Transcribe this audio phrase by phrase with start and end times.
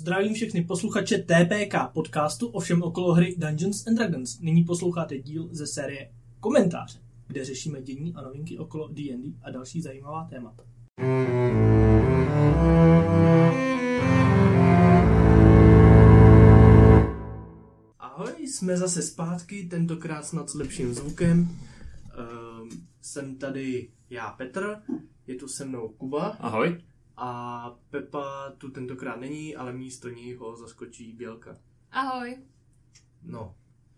[0.00, 4.40] Zdravím všechny posluchače TPK podcastu o všem okolo hry Dungeons and Dragons.
[4.40, 9.82] Nyní posloucháte díl ze série Komentáře, kde řešíme dění a novinky okolo D&D a další
[9.82, 10.64] zajímavá témata.
[17.98, 21.40] Ahoj, jsme zase zpátky, tentokrát snad s lepším zvukem.
[21.40, 22.68] Um,
[23.00, 24.76] jsem tady já Petr,
[25.26, 26.26] je tu se mnou Kuba.
[26.26, 26.89] Ahoj.
[27.22, 31.56] A Pepa tu tentokrát není, ale místo ní ho zaskočí Bělka.
[31.92, 32.36] Ahoj.
[33.22, 33.54] No,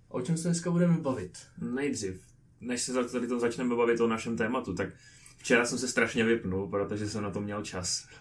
[0.09, 1.39] o čem se dneska budeme bavit?
[1.59, 2.27] Nejdřív,
[2.61, 4.89] než se tady to začneme bavit o našem tématu, tak
[5.37, 8.07] včera jsem se strašně vypnul, protože jsem na to měl čas.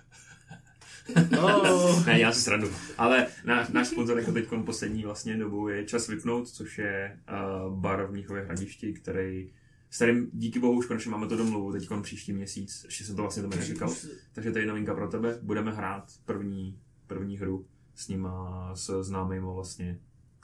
[1.31, 2.03] No.
[2.05, 2.67] ne, já si srandu.
[2.97, 7.19] Ale náš, náš sponzor jako teď poslední vlastně dobu je Čas vypnout, což je
[7.65, 9.53] uh, bar v Mnichově hradišti, který
[9.91, 13.21] s kterým díky bohu už konečně máme to domluvu teď příští měsíc, ještě jsem to
[13.21, 13.95] vlastně tomu neříkal,
[14.31, 19.51] takže to je novinka pro tebe, budeme hrát první, první hru s nima, s známýma
[19.51, 19.99] vlastně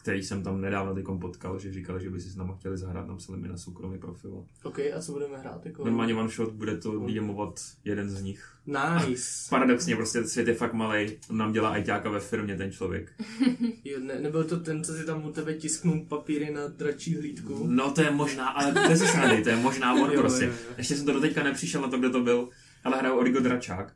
[0.07, 3.07] který jsem tam nedávno tykom potkal, že říkali, že by si s náma chtěli zahrát,
[3.07, 4.45] napsali mi na soukromý profil.
[4.63, 5.65] OK, a co budeme hrát?
[5.65, 5.85] Jako...
[5.85, 8.53] Normálně one shot, bude to DMovat jeden z nich.
[8.65, 9.23] Nice.
[9.49, 13.11] Paradoxně, prostě svět je fakt malý, nám dělá ajťáka ve firmě ten člověk.
[13.83, 17.67] jo, ne, nebyl to ten, co si tam u tebe tisknul papíry na dračí hlídku?
[17.67, 20.45] No to je možná, ale bez srandy, to je možná on jo, prostě.
[20.45, 20.73] Jo, jo.
[20.77, 22.49] Ještě jsem to doteďka nepřišel na to, kde to byl,
[22.83, 23.93] ale hraju Origo Dračák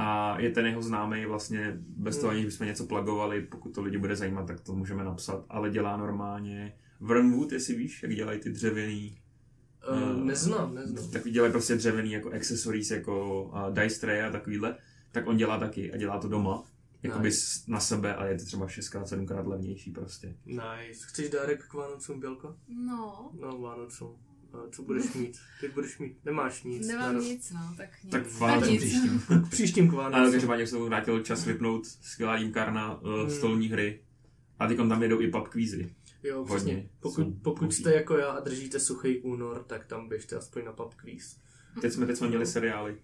[0.00, 3.98] a je ten jeho známý vlastně bez toho, aniž bychom něco plagovali, pokud to lidi
[3.98, 8.50] bude zajímat, tak to můžeme napsat, ale dělá normálně Vernwood, jestli víš, jak dělají ty
[8.50, 9.16] dřevěný
[9.92, 11.10] Uh, neznám, neznám.
[11.10, 14.76] Tak dělají prostě dřevěný jako accessories, jako uh, dice tray a takovýhle.
[15.12, 16.64] Tak on dělá taky a dělá to doma.
[17.02, 17.60] Jakoby nice.
[17.68, 20.36] na sebe a je to třeba 6x, 7x levnější prostě.
[20.46, 21.06] Nice.
[21.06, 22.56] Chceš dárek k Vánocům, Bělko?
[22.68, 23.30] No.
[23.40, 24.16] No, Vánocům.
[24.70, 25.38] Co budeš mít?
[25.60, 26.86] Ty budeš mít, nemáš nic.
[26.86, 27.24] Nemám naraz.
[27.24, 28.12] nic, no, tak nic.
[28.12, 29.22] Tak k příštím.
[29.50, 30.20] příštím k Vánocům.
[30.20, 33.30] Ale každopádně se vrátil čas vypnout, skvělá jímkárna, uh, hmm.
[33.30, 34.00] stolní hry.
[34.58, 35.94] A teď tam jedou i pub kvízy.
[36.22, 36.88] Jo, přesně.
[37.00, 40.94] Pokud, pokud jste jako já a držíte suchý únor, tak tam běžte aspoň na pub
[40.94, 41.36] kvíz.
[41.80, 42.96] Teď jsme, teď jsme měli seriály.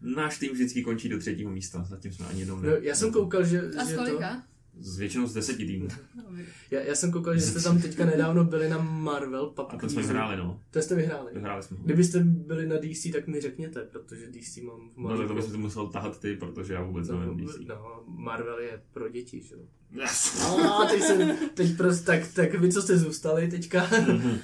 [0.00, 2.68] Náš tým vždycky končí do třetího místa, zatím jsme ani jednou ne.
[2.68, 4.20] No, já jsem koukal, že, a že to...
[4.80, 5.88] Z většinou z deseti týmů.
[6.70, 9.88] Já, já jsem koukal, že jste tam teďka nedávno byli na Marvel Pub A to
[9.88, 10.60] jsme vyhráli, no.
[10.70, 11.34] To jste vyhráli.
[11.34, 11.76] Vyhráli jsme.
[11.84, 15.16] Kdybyste byli na DC, tak mi řekněte, protože DC mám v Marvel.
[15.16, 17.56] No tak to bys to musel tahat ty, protože já vůbec no, nevím DC.
[17.68, 19.60] No, Marvel je pro děti, že jo.
[19.90, 20.38] Yes.
[20.40, 23.86] No, teď jsem, teď prostě, tak, tak vy, co jste zůstali teďka.
[24.08, 24.38] Mhm.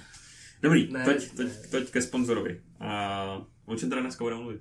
[0.63, 2.61] Dobrý, ne, teď, teď, teď ke sponzorovi.
[2.81, 4.61] A o čem teda dneska budeme mluvit?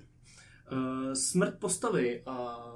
[0.72, 2.66] Uh, smrt postavy a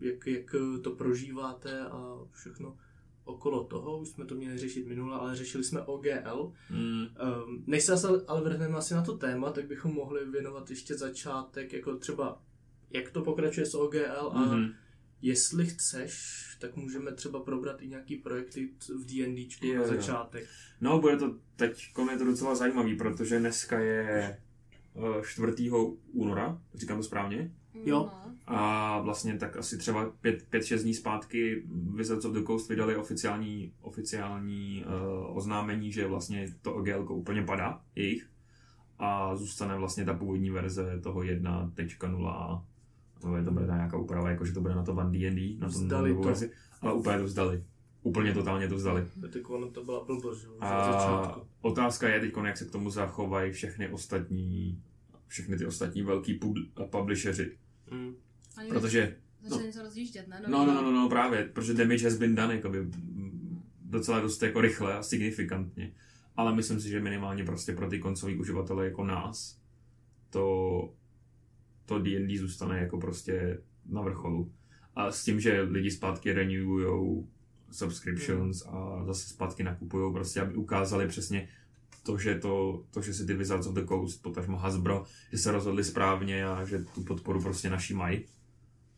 [0.00, 2.76] jak, jak to prožíváte a všechno
[3.24, 3.98] okolo toho.
[3.98, 6.52] Už jsme to měli řešit minule, ale řešili jsme OGL.
[6.70, 7.06] Mm.
[7.06, 7.94] Um, než se
[8.26, 12.42] ale vrhneme asi na to téma, tak bychom mohli věnovat ještě začátek, jako třeba
[12.90, 14.74] jak to pokračuje s OGL a mm-hmm.
[15.22, 20.42] jestli chceš, tak můžeme třeba probrat i nějaký projekty v D&Dčku na začátek.
[20.42, 20.48] Jo.
[20.80, 24.40] No, bude to teď je to docela zajímavý, protože dneska je
[25.22, 25.70] 4.
[25.70, 25.74] Eh,
[26.12, 27.50] února, říkám to správně?
[27.84, 28.10] Jo.
[28.46, 31.62] A vlastně tak asi třeba 5-6 dní zpátky
[31.94, 37.80] Wizards of the Coast vydali oficiální, oficiální uh, oznámení, že vlastně to OGL úplně padá,
[37.94, 38.30] jejich.
[38.98, 42.62] A zůstane vlastně ta původní verze toho 1.0.
[43.24, 45.70] No, je to bude nějaká úprava, jako že to bude na to Van D&D, na
[45.70, 46.20] tom to.
[46.28, 46.50] verzi.
[46.80, 47.64] Ale úplně to vzdali.
[48.08, 49.06] Úplně totálně to vzdali.
[49.32, 50.46] Teď ono to byla blbost, že?
[50.60, 54.82] A otázka je teď, jak se k tomu zachovají všechny ostatní
[55.28, 56.40] všechny ty ostatní velký
[56.90, 57.56] publisheři.
[57.90, 58.14] Mm.
[58.68, 59.16] Protože...
[59.42, 60.42] Začali no, něco rozjíždět, ne?
[60.48, 62.78] No, no, no, no, no, právě, protože damage has been done, jakoby,
[63.84, 65.92] docela dost jako rychle a signifikantně.
[66.36, 69.58] Ale myslím si, že minimálně prostě pro ty koncový uživatele jako nás,
[70.30, 70.94] to
[71.86, 74.52] to D&D zůstane jako prostě na vrcholu.
[74.94, 77.28] A s tím, že lidi zpátky renewujou
[77.70, 78.74] subscriptions mm.
[78.74, 81.48] a zase zpátky nakupují prostě, aby ukázali přesně
[82.02, 85.52] to, že, to, to, že si ty Wizards of the Coast, potažmo Hasbro, že se
[85.52, 88.24] rozhodli správně a že tu podporu prostě naší mají,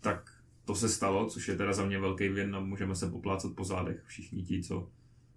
[0.01, 3.53] tak to se stalo, což je teda za mě velký vin a můžeme se poplácat
[3.55, 4.91] po zádech všichni ti, co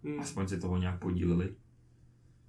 [0.04, 0.20] hmm.
[0.20, 1.56] aspoň si toho nějak podíleli.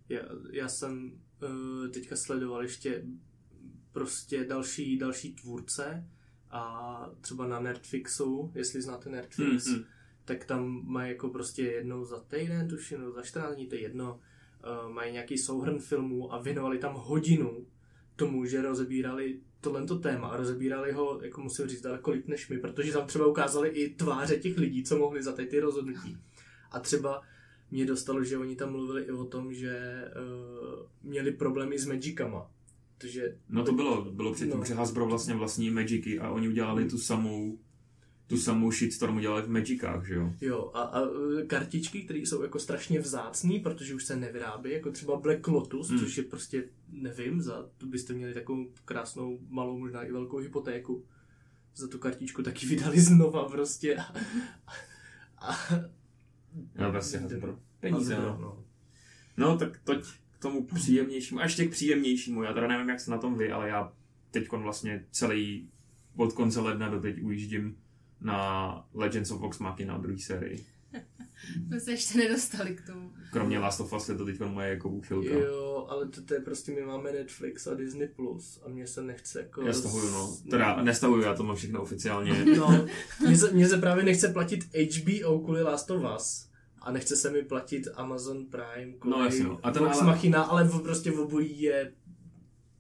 [0.09, 0.21] Já,
[0.53, 3.05] já jsem uh, teďka sledoval ještě
[3.93, 6.09] prostě další, další tvůrce
[6.51, 9.85] a třeba na Nerdfixu, jestli znáte Nerdfix, hmm, hmm.
[10.25, 14.21] Tak tam mají jako prostě jednou za týden, tuším, za 14 dní, to je jedno,
[14.85, 17.67] uh, mají nějaký souhrn filmů a věnovali tam hodinu
[18.17, 22.59] tomu, že rozebírali tohle téma a rozebírali ho, jako musím říct, daleko líp než my,
[22.59, 26.17] protože tam třeba ukázali i tváře těch lidí, co mohli za ty rozhodnutí.
[26.71, 27.23] A třeba
[27.71, 32.51] mě dostalo, že oni tam mluvili i o tom, že uh, měli problémy s Magicama.
[32.99, 34.65] Protože, no to bylo, bylo předtím, no.
[34.65, 37.59] že Hasbro vlastně vlastní Magicy a oni udělali tu samou
[38.27, 40.33] tu samou shitstorm udělali v Magicách, že jo?
[40.41, 44.91] Jo, a, a e, kartičky, které jsou jako strašně vzácný, protože už se nevyrábí, jako
[44.91, 45.99] třeba Black Lotus, Hmm.
[45.99, 51.05] což je prostě, nevím, za to byste měli takovou krásnou, malou, možná i velkou hypotéku.
[51.77, 53.97] Za tu kartičku taky vydali znova prostě.
[53.97, 54.15] A,
[55.39, 55.57] a,
[56.79, 58.39] No prostě pro peníze, no.
[58.41, 58.65] no.
[59.37, 63.11] No, tak toť k tomu příjemnějšímu, a ještě k příjemnějšímu, já teda nevím, jak se
[63.11, 63.93] na tom vy, ale já
[64.31, 65.71] teď vlastně celý
[66.17, 67.77] od konce ledna do teď ujíždím
[68.21, 70.67] na Legends of Vox Machina druhé sérii.
[71.69, 73.13] My se ještě nedostali k tomu.
[73.33, 75.35] Kromě Last of Us je to teď moje jako úchylka.
[75.35, 79.03] Jo, ale to, to je prostě, my máme Netflix a Disney+, Plus a mně se
[79.03, 79.63] nechce jako...
[79.63, 80.37] Já stahuju, no.
[80.51, 82.45] Teda nestahuju, já to mám všechno oficiálně.
[82.59, 82.87] No,
[83.27, 86.49] mně se, mně se právě nechce platit HBO kvůli Last of Us.
[86.81, 89.59] A nechce se mi platit Amazon Prime kvůli No, jasně, no.
[89.63, 91.93] A a ten Vox ale- Machina, ale v- prostě v obojí je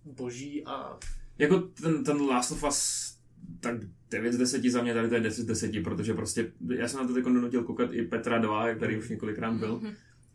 [0.04, 0.98] boží a
[1.38, 3.13] Jako ten, ten Last of Us,
[3.64, 3.74] tak
[4.10, 7.00] 9 z 10 za mě, tady to je 10 z 10, protože prostě, já jsem
[7.00, 9.80] na to teď donutil koukat i Petra 2, který už několikrát byl.
[9.82, 9.92] Mhm.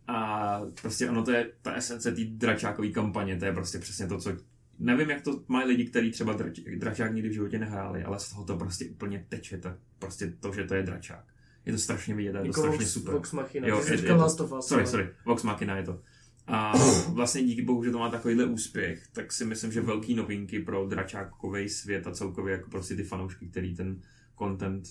[0.08, 4.18] A prostě ono to je ta esence té dračákové kampaně, to je prostě přesně to,
[4.18, 4.32] co...
[4.80, 8.30] Nevím, jak to mají lidi, kteří třeba drač, dračák nikdy v životě nehráli, ale z
[8.30, 11.24] toho to prostě úplně teče, tak prostě to, že to je dračák.
[11.66, 13.14] Je to strašně vidět, je to jako strašně Vox, super.
[13.14, 13.68] Vox Machina.
[13.68, 14.68] Jo, je- je to- Last of Us.
[14.68, 16.02] Sorry, sorry, Vox Machina je to.
[16.50, 16.74] A
[17.14, 20.88] vlastně díky bohu, že to má takovýhle úspěch, tak si myslím, že velký novinky pro
[20.88, 24.02] dračákový svět a celkově jako prostě ty fanoušky, který ten
[24.38, 24.84] content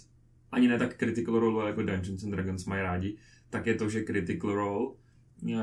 [0.53, 3.17] ani ne tak Critical Role jako Dungeons and Dragons mají rádi,
[3.51, 4.95] tak je to, že Critical Role
[5.53, 5.59] eh,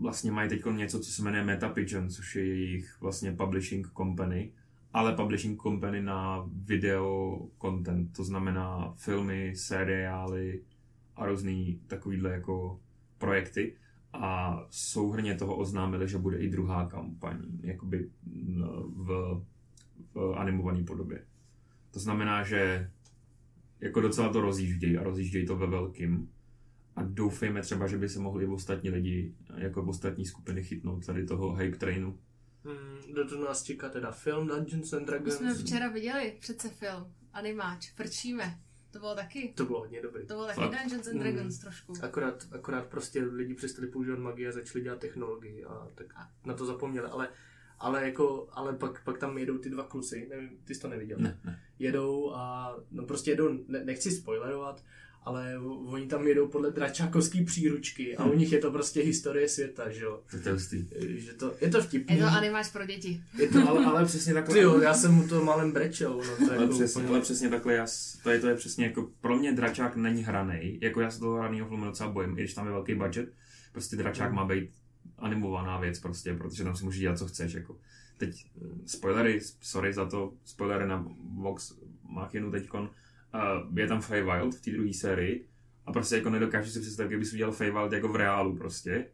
[0.00, 4.52] vlastně mají teď něco, co se jmenuje Metapigeon, což je jejich vlastně publishing company,
[4.92, 10.62] ale publishing company na video content, to znamená filmy, seriály
[11.16, 12.80] a různý takovýhle jako
[13.18, 13.76] projekty
[14.12, 18.10] a souhrně toho oznámili, že bude i druhá kampaň, jakoby
[18.86, 19.42] v,
[20.14, 21.24] v animované podobě.
[21.90, 22.90] To znamená, že
[23.80, 26.30] jako docela to rozjíždějí a rozjíždějí to ve velkým.
[26.96, 31.26] A doufejme třeba, že by se mohli i ostatní lidi, jako ostatní skupiny chytnout tady
[31.26, 32.18] toho hype trainu.
[32.64, 35.34] Hmm, do toho nás čeká teda film Dungeons and My Dragons.
[35.36, 38.60] jsme včera viděli přece film, animáč, frčíme.
[38.92, 40.26] To bylo taky, To bylo hodně dobrý.
[40.26, 40.70] to bylo taky Fakt?
[40.70, 41.20] Dungeons and Mm.
[41.20, 41.92] Dragons trošku.
[42.02, 46.06] Akorát, akorát prostě lidi přestali používat magii a začali dělat technologii a tak
[46.44, 47.28] na to zapomněli, ale
[47.78, 51.18] ale jako, ale pak, pak tam jedou ty dva klusy, nevím, ty jsi to neviděl.
[51.20, 51.60] Ne, ne.
[51.78, 54.84] Jedou a, no prostě jedou, ne, nechci spoilerovat,
[55.24, 59.90] ale oni tam jedou podle dračákovský příručky a u nich je to prostě historie světa,
[59.90, 60.20] že jo.
[60.30, 60.86] To je hustý.
[61.00, 62.16] Že to, je to vtipný.
[62.16, 63.22] Je to animáč pro děti.
[63.38, 64.54] je to, Ale, ale přesně takhle.
[64.54, 67.08] Ty jo, já jsem mu to malem brečel, no to Ale jako přesně, úplně...
[67.08, 67.86] ale přesně takhle, já,
[68.22, 71.36] to, je, to je přesně jako, pro mě dračák není hraný, jako já se toho
[71.38, 73.32] hraného filmu docela bojím, i když tam je velký budget,
[73.72, 74.36] prostě dračák Mm.
[74.36, 74.70] má být
[75.18, 77.76] animovaná věc prostě, protože tam si můžeš dělat, co chceš, jako.
[78.18, 81.74] Teď mm, spoilery, sorry za to, spoilery na Vox
[82.08, 82.90] Machinu teďkon,
[83.34, 85.46] uh, je tam Feywild v té druhé sérii
[85.86, 89.06] a prostě jako nedokážu si představit, kdyby si udělal Feywild jako v reálu prostě.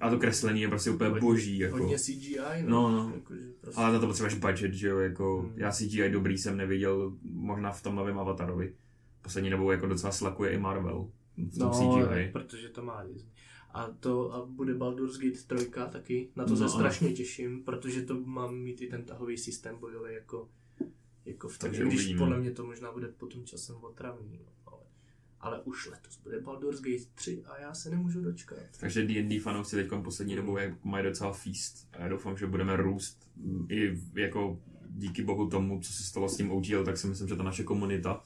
[0.00, 1.76] A to kreslení je prostě úplně Hodně- boží, jako.
[1.78, 2.68] Hodně CGI, no.
[2.90, 3.12] No, no.
[3.14, 3.80] Jako, prostě...
[3.80, 5.52] Ale na to potřebuješ budget, že jo, jako Hmm.
[5.56, 8.74] já CGI dobrý jsem neviděl, možná v tom novém Avatarovi.
[9.22, 12.28] Poslední dobou jako docela slakuje i Marvel v tom no, CGI.
[12.32, 13.32] protože to má Disney.
[13.74, 18.02] A to a bude Baldur's Gate 3 taky, na to No, se strašně těším, protože
[18.02, 20.48] to má mít i ten tahový systém bojový jako,
[21.24, 22.18] jako v tom, Takže když uvidíme.
[22.18, 24.82] podle mě to možná bude potom časem otravný, no, ale,
[25.40, 28.58] ale už letos bude Baldur's Gate 3 a já se nemůžu dočkat.
[28.80, 31.88] Takže D&D fanoušci teď poslední dobou mají docela feast.
[31.92, 33.30] A já doufám, že budeme růst
[33.68, 34.60] i jako
[34.90, 37.64] díky bohu tomu, co se stalo s tím OGL, tak si myslím, že ta naše
[37.64, 38.22] komunita,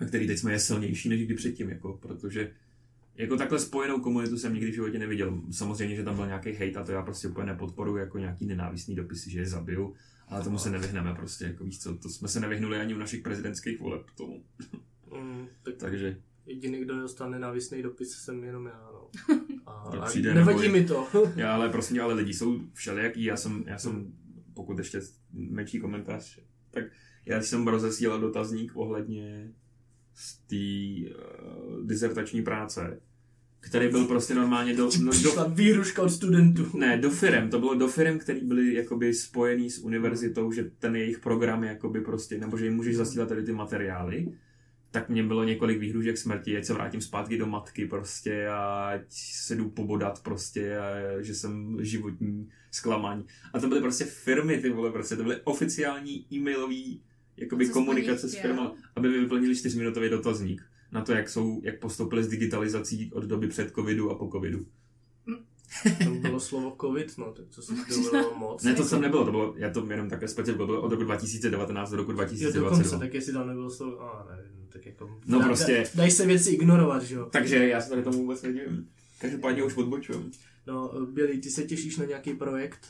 [0.00, 2.52] ve který teď jsme je silnější než kdy předtím, jako, protože
[3.14, 5.42] jako takhle spojenou komunitu jsem nikdy v životě neviděl.
[5.50, 8.94] Samozřejmě, že tam byl nějaký hate a to já prostě úplně nepodporuji jako nějaký nenávistný
[8.94, 9.94] dopisy, že je zabiju,
[10.28, 13.22] ale tomu se nevyhneme prostě, jako víš co, to jsme se nevyhnuli ani u našich
[13.22, 14.44] prezidentských voleb k tomu.
[15.20, 19.10] Mm, tak Takže jediný, kdo dostal nenávistný dopis, jsem jenom já, no.
[19.66, 20.80] A, To a přijde nevadí neboj.
[20.80, 21.08] mi to.
[21.36, 24.12] Já ale prosím tě, ale lidi jsou všelijaký, já jsem, já jsem,
[24.54, 25.00] pokud ještě
[25.32, 26.40] menší komentář,
[26.70, 26.84] tak
[27.26, 29.52] já jsem rozesílal dotazník ohledně
[30.20, 33.00] z té uh, dizertační práce,
[33.60, 36.78] který byl prostě normálně do, no, do, Přišla výhruška od studentů.
[36.78, 40.96] ne, do firem, to bylo do firem, který byly jakoby spojený s univerzitou, že ten
[40.96, 44.32] jejich program je jakoby prostě, nebo že jim můžeš zasílat tady ty materiály,
[44.90, 49.02] tak mě bylo několik výhružek smrti, ať se vrátím zpátky do matky prostě a ať
[49.10, 53.24] se jdu pobodat prostě a že jsem životní zklamání.
[53.52, 57.02] A to byly prostě firmy, ty vole, prostě to byly oficiální e-mailový
[57.40, 61.60] jakoby co po komunikace s firmou, aby mi vyplnili čtyřminutový dotazník na to, jak jsou,
[61.64, 64.66] jak postoupili s digitalizací od doby před covidu a po covidu.
[66.04, 67.72] Tam bylo slovo covid, no, tak to se
[68.10, 68.62] bylo moc.
[68.62, 71.90] Ne, to jsem nebylo, to bylo, já to jenom také specifikuju, bylo od roku 2019
[71.90, 72.70] do roku Jo, 2022.
[72.70, 75.18] dokonce, tak jestli tam nebylo slovo, a nevím, tak jako...
[75.26, 77.28] No dá- prostě- dá- Dají se věci ignorovat, že jo?
[77.32, 78.88] Takže já se tady tomu vůbec nedivím.
[79.20, 80.30] Každopádně už odbočujem.
[80.66, 82.86] No, Billy, ty se těšíš na nějaký projekt?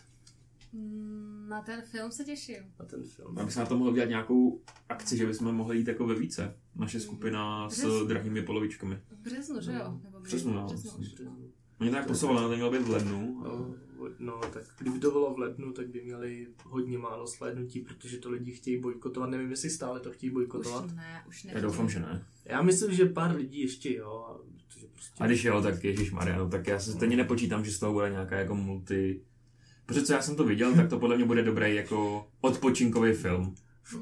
[0.73, 1.20] Mm,
[1.51, 2.63] Na ten film se těším.
[2.79, 3.39] Na ten film?
[3.39, 6.57] Aby se na to mohlo dělat nějakou akci, že bychom mohli jít jako ve více.
[6.77, 8.09] Naše skupina s Přesně.
[8.09, 8.99] drahými polovičkami.
[9.11, 9.79] V březnu, že jo?
[9.85, 11.53] No, Nebo březnu, no, Březnu.
[11.81, 13.43] Oni to tak posouvali, to mělo být v lednu.
[13.45, 13.75] No,
[14.19, 18.31] no, tak kdyby to bylo v lednu, tak by měli hodně málo slédnutí, protože to
[18.31, 19.31] lidi chtějí bojkotovat.
[19.31, 20.85] Nevím, jestli stále to chtějí bojkotovat.
[20.85, 21.53] Už ne, už ne.
[21.55, 22.27] Já doufám, že ne.
[22.45, 24.27] Já myslím, že pár lidí ještě jo.
[24.29, 25.25] a Protože prostě...
[25.25, 27.93] A když jo, tak Ježíš Maria, no, tak já se stejně nepočítám, že z toho
[27.93, 29.21] bude nějaká jako multi...
[29.95, 33.55] Protože co já jsem to viděl, tak to podle mě bude dobrý jako odpočinkový film.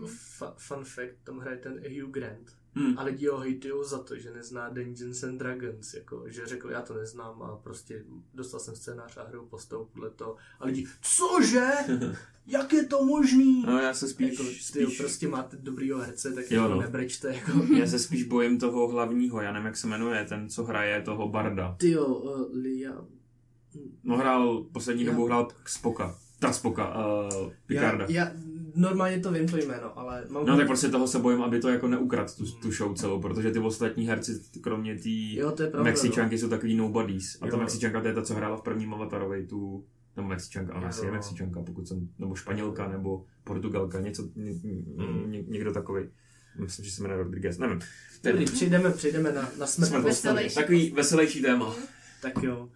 [0.05, 2.59] F- fun fact, tam hraje ten Hugh Grant.
[2.75, 2.99] Hmm.
[2.99, 6.83] A lidi ho hejtujou za to, že nezná Dungeons and Dragons, jako, že řekl, já
[6.83, 8.05] to neznám a prostě
[8.35, 10.37] dostal jsem scénář a hru postavu podle toho.
[10.61, 11.67] A lidi, cože?
[12.47, 13.63] Jak je to možný?
[13.67, 16.81] No já se spíš, jako, ty spíš prostě máte dobrýho herce, tak Jo, jako no.
[16.81, 17.53] nebrečte, jako.
[17.79, 21.29] já se spíš bojím toho hlavního, já nevím, jak se jmenuje, ten, co hraje toho
[21.29, 21.77] Barda.
[21.79, 23.05] Ty jo, uh, Lia,
[24.05, 26.19] No hrál, poslední Já- dobou hrál Spoka.
[26.41, 28.07] Ta Spoka, uh, Picarda.
[28.09, 28.33] já, já,
[28.75, 31.69] normálně to vím to jméno, ale mám No tak prostě toho se bojím, aby to
[31.69, 35.71] jako neukrad tu, tu show celou, protože ty ostatní herci, kromě té Jo, to je
[35.71, 37.39] pravda, Mexičanky, jsou takový nobodies.
[37.41, 37.59] A ta Jo.
[37.59, 39.85] Mexičanka to je ta, co hrála v prvním Avatarovi, tu
[40.17, 41.13] nebo Mexičanka, ale asi je.
[41.13, 44.53] Mexičanka, pokud jsem, nebo Španělka, nebo Portugalka, něco, ně,
[45.27, 46.05] ně, někdo takový.
[46.59, 47.81] Myslím, že se jmenuje Rodriguez, nevím.
[48.25, 50.05] Dobrý, přejdeme, přejdeme na, na smrt.
[50.55, 51.75] Takový veselější téma.
[52.23, 52.69] Tak jo,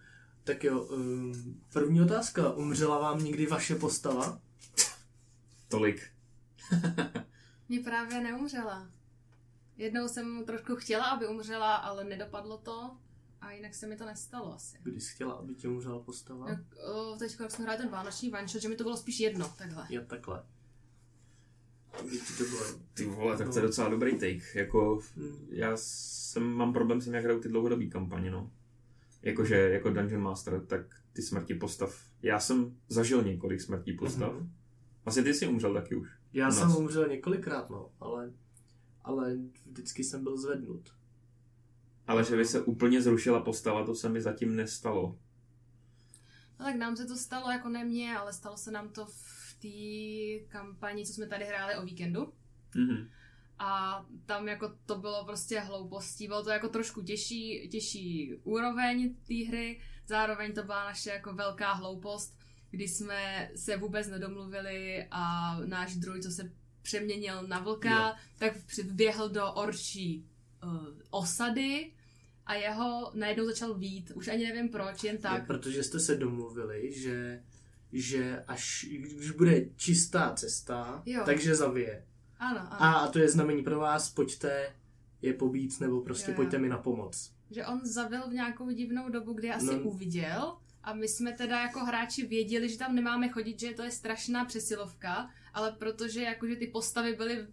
[0.43, 4.39] tak jo, um, první otázka, umřela vám někdy vaše postava?
[5.67, 6.01] Tolik.
[7.69, 8.89] Mě právě neumřela.
[9.77, 12.97] Jednou jsem trošku chtěla, aby umřela, ale nedopadlo to.
[13.41, 14.77] A jinak se mi to nestalo asi.
[14.83, 16.49] Kdy jsi chtěla, aby tě umřela postava?
[16.49, 16.59] Jak,
[16.93, 19.85] o, teď, jak jsme hráli ten vánoční shot, že mi to bylo spíš jedno, takhle.
[19.89, 20.43] Jo, takhle.
[22.37, 22.63] To bylo?
[22.93, 23.67] Ty vole, tak to je No.
[23.67, 24.41] docela dobrý take.
[24.59, 25.47] Jako, Hmm.
[25.49, 28.51] já jsem, mám problém s tím, jak hrajou ty dlouhodobý kampaně, no.
[29.23, 30.81] Jakože, jako Dungeon Master, tak
[31.13, 32.05] ty smrti postav.
[32.21, 34.33] Já jsem zažil několik smrtí postav.
[34.33, 34.53] Mhm.
[35.05, 36.09] Asi ty jsi umřel taky už.
[36.33, 38.31] Já jsem umřel několikrát, no, ale,
[39.01, 40.89] ale vždycky jsem byl zvednut.
[42.07, 45.19] Ale že by se úplně zrušila postava, to se mi zatím nestalo.
[46.59, 49.57] No tak nám se to stalo, jako ne mně, ale stalo se nám to v
[49.61, 52.33] té kampani, co jsme tady hráli o víkendu.
[52.75, 53.09] Mhm.
[53.59, 59.45] A tam jako to bylo prostě hloupostí, bylo to jako trošku těžší, těžší úroveň té
[59.47, 62.37] hry, zároveň to byla naše jako velká hloupost,
[62.71, 68.13] kdy jsme se vůbec nedomluvili a náš druid, co se přeměnil na vlka, Jo.
[68.39, 70.25] tak vběhl do orčí
[70.63, 71.91] uh, osady
[72.45, 74.11] a jeho najednou začal vít.
[74.15, 75.31] Už ani nevím proč, jen Tak.
[75.31, 75.47] tak.
[75.47, 77.43] protože jste se domluvili, že,
[77.91, 81.21] že až když bude čistá cesta, Jo.
[81.25, 82.05] takže zavije.
[82.43, 82.77] Ano, ano.
[82.83, 84.73] A, a to je znamení pro vás, pojďte
[85.21, 86.35] je pobít, nebo prostě Jo, jo.
[86.35, 87.31] pojďte mi na pomoc.
[87.51, 89.73] že on zavil v nějakou divnou dobu, kdy asi No.
[89.73, 89.79] no.
[89.79, 93.91] uviděl a my jsme teda jako hráči věděli, že tam nemáme chodit, že to je
[93.91, 97.47] strašná přesilovka, ale protože jakože ty postavy byly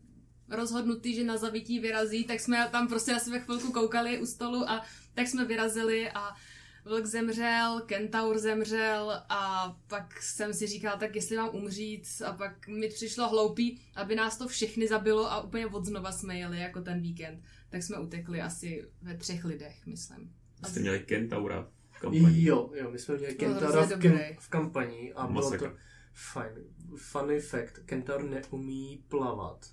[0.48, 4.70] rozhodnutý, že na zabití vyrazí, tak jsme tam prostě na sebe chvilku koukali u stolu
[4.70, 4.82] a
[5.14, 6.34] tak jsme vyrazili a
[6.84, 12.68] Vlk zemřel, Kentaur zemřel a pak jsem si říkal, tak jestli mám umřít a pak
[12.68, 16.80] mi přišlo hloupý, aby nás to všechny zabilo a úplně od znova jsme jeli jako
[16.82, 17.42] ten víkend.
[17.70, 20.32] Tak jsme utekli asi ve třech lidech, myslím.
[20.66, 22.44] Jste měli Kentaura v kampani.
[22.44, 25.70] Jo, jo, my jsme měli Bylo Kentaura v, kem, v kampani a bylo Masakr.
[25.70, 25.76] to
[26.12, 26.52] fajn.
[26.96, 29.66] Funny fact, Kentaur neumí plavat.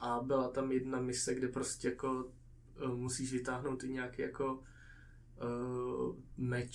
[0.00, 2.30] A byla tam jedna mise, kde prostě jako
[2.84, 4.62] uh, musíš vytáhnout i nějaký jako
[5.42, 6.72] uh, meč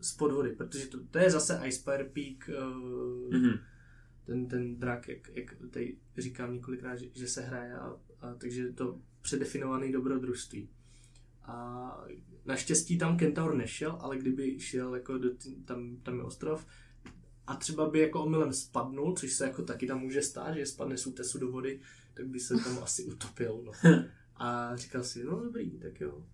[0.00, 3.58] z podvody, protože to, to je zase Icepire Peak, uh, Mhm.
[4.26, 8.62] ten, ten drak, jak, jak tady říkám několikrát, že, že se hraje, a, a, takže
[8.62, 10.68] je to předefinovaný dobrodružství.
[11.42, 12.04] A
[12.44, 15.28] naštěstí tam Kentaur nešel, ale kdyby šel jako do
[15.64, 16.66] tam, tam je ostrov
[17.46, 20.96] a třeba by jako omylem spadnul, což se jako taky tam může stát, že spadne
[20.98, 21.80] z útesu do vody,
[22.14, 23.62] tak by se tam asi utopil.
[23.64, 23.72] No.
[24.36, 26.24] A říkal si, no dobrý, tak jo.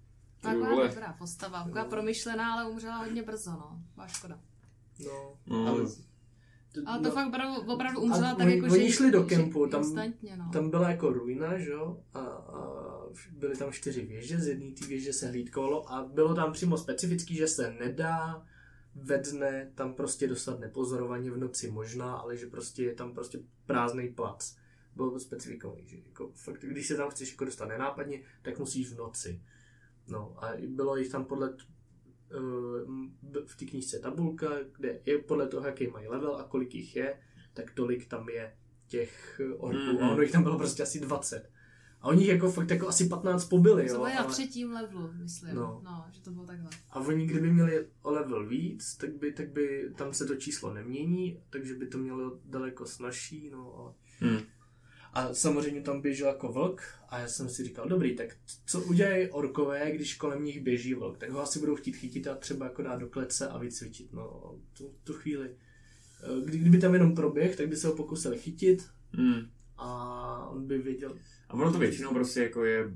[0.51, 0.89] Taková vole.
[0.89, 3.83] dobrá postava, taková promyšlená, ale umřela hodně brzo, no.
[3.97, 4.41] Má škoda.
[5.07, 5.67] No, No.
[5.69, 5.81] ale,
[6.87, 8.93] Ale to no, fakt opravdu, opravdu umřela A tak oni- jako, oni že...
[8.93, 10.51] šli do kempu, tam- Instantně, no.
[10.53, 12.85] Tam byla jako ruina, že jo, a, a
[13.33, 17.35] byly tam čtyři věže, z jedné té věže se hlídkovalo a bylo tam přímo specifický,
[17.37, 18.47] že se nedá
[18.95, 23.39] ve dne tam prostě dostat nepozorovaně v noci možná, ale že prostě je tam prostě
[23.67, 24.57] prázdný plac.
[24.97, 28.93] Bylo to specifikovaný, že jako fakt, když se tam chceš jako dostat nenápadně, tak musíš
[28.93, 29.43] v noci.
[30.09, 31.65] No a bylo jich tam podle t-
[32.37, 36.97] uh, v té knížce tabulka, kde je podle toho, jaký mají level a kolik jich
[36.97, 37.21] je,
[37.55, 38.57] tak tolik tam je
[38.89, 39.79] těch orků.
[39.79, 40.05] Mm-hmm.
[40.05, 41.51] A ono jich tam bylo prostě asi 20.
[42.01, 43.95] A oni jako fakt jako asi 15 pobyli, jo.
[43.95, 44.15] To ale...
[44.15, 45.55] na třetím levelu, myslím.
[45.55, 45.81] No.
[45.85, 46.05] no.
[46.13, 46.71] že to bylo takhle.
[46.91, 50.75] A oni kdyby měli o level víc, tak by, tak by tam se to číslo
[50.75, 53.93] nemění, takže by to mělo daleko snažší, no ale...
[54.19, 54.41] Hmm.
[55.15, 59.31] A samozřejmě tam běžel jako vlk a já jsem si říkal, dobrý, tak co udělají
[59.31, 61.19] orkové, když kolem nich běží vlk?
[61.19, 64.13] Tak ho asi budou chtít chytit a třeba jako dát do klece a vycvičit.
[64.13, 65.51] No, tu, tu chvíli.
[66.23, 69.51] Eh, kdy, kdyby tam jenom proběh, tak by se ho pokusili chytit hmm.
[69.77, 71.17] a on by věděl,
[71.49, 72.91] a ono to většinou prostě jako je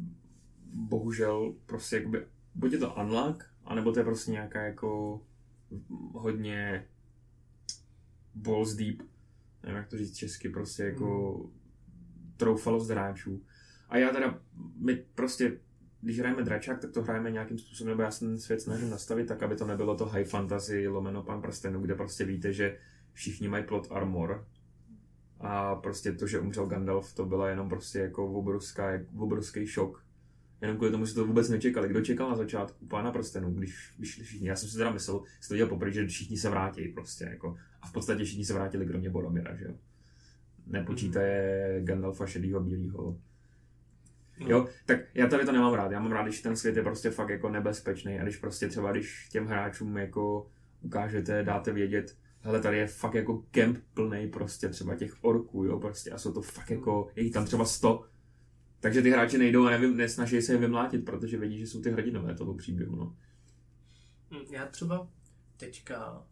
[0.72, 5.20] bohužel prostě jakoby, buď je to unlock, anebo to je prostě nějaká jako
[6.12, 6.88] hodně
[8.34, 9.02] balls deep,
[9.62, 11.57] nevím jak to říct česky, prostě jako hmm.
[12.38, 13.42] Troufalost hráčů.
[13.88, 14.38] A já teda,
[14.76, 15.60] my prostě,
[16.00, 19.28] když hrajeme dračák, tak to hrajeme nějakým způsobem, nebo já jsem ten svět snažím nastavit
[19.28, 22.78] tak, aby to nebylo to high fantasy lomeno pan prstenu, kde prostě víte, že
[23.12, 24.46] všichni mají plot armor,
[25.40, 30.04] a prostě to, že umřel Gandalf, to byla jenom prostě jako obrovská, obrovský šok.
[30.60, 31.88] Jenom kvůli tomu si to vůbec nečekali.
[31.88, 34.48] Kdo čekal na začátku Pána prstenů, když vyšli všichni?
[34.48, 37.24] Já jsem si teda myslel, že to viděl poprvé, že všichni se vrátí prostě.
[37.24, 37.56] Jako.
[37.82, 39.74] A v podstatě všichni se vrátili, kromě Boromira, že jo.
[40.68, 41.84] Nepočítaje mm.
[41.84, 43.16] Gandalfa šedýho, bílýho.
[44.40, 44.48] No.
[44.48, 45.90] Jo, tak já tady to nemám rád.
[45.90, 48.92] Já mám rád, když ten svět je prostě fakt jako nebezpečný a když prostě třeba,
[48.92, 50.50] když těm hráčům jako
[50.82, 55.80] ukážete, dáte vědět, hele, tady je fakt jako kemp plný prostě třeba těch orků, jo,
[55.80, 58.04] prostě a jsou to fakt jako, je jich tam třeba 100.
[58.80, 61.90] Takže ty hráči nejdou a nevím, nesnaží se je vymlátit, protože vědí, že jsou ty
[61.90, 63.16] hrdinové toho příběhu, no.
[64.50, 65.08] Já třeba
[65.56, 66.26] teďka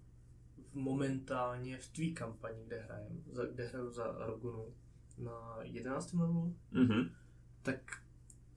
[0.77, 4.75] momentálně v tvý kampani, kde hrajem, kde hraju za Rogunu
[5.19, 6.13] na 11.
[6.13, 7.11] levelu, mm-hmm.
[7.63, 7.81] tak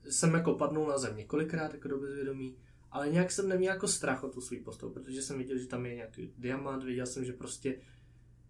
[0.04, 2.56] jsem jako padnul na zem několikrát jako do bezvědomí
[2.92, 5.86] ale nějak jsem neměl jako strach o tu svůj postavu, protože jsem viděl, že tam
[5.86, 7.80] je nějaký diamant, viděl jsem, že prostě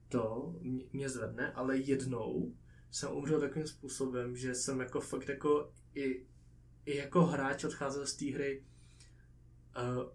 [0.08, 0.54] to
[0.92, 2.54] mě zvedne, ale jednou
[2.90, 6.26] jsem umřel takovým způsobem, že jsem jako fakt jako i,
[6.86, 8.64] i jako hráč odcházel z té hry
[9.76, 10.12] uh,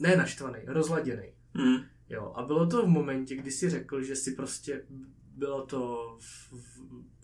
[0.00, 1.32] ne naštvaný, rozladěný.
[1.54, 1.76] Mm.
[2.10, 4.84] Jo, a bylo to v momentě, kdy si řekl, že si prostě
[5.36, 6.80] bylo to v, v,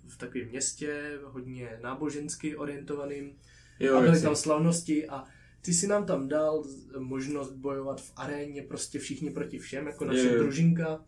[0.09, 3.37] v takovém městě, hodně nábožensky orientovaným,
[3.81, 5.25] jo, a byly tam slavnosti a
[5.65, 6.65] ty si nám tam dal
[6.99, 11.05] možnost bojovat v aréně, prostě všichni proti všem, jako naše družinka.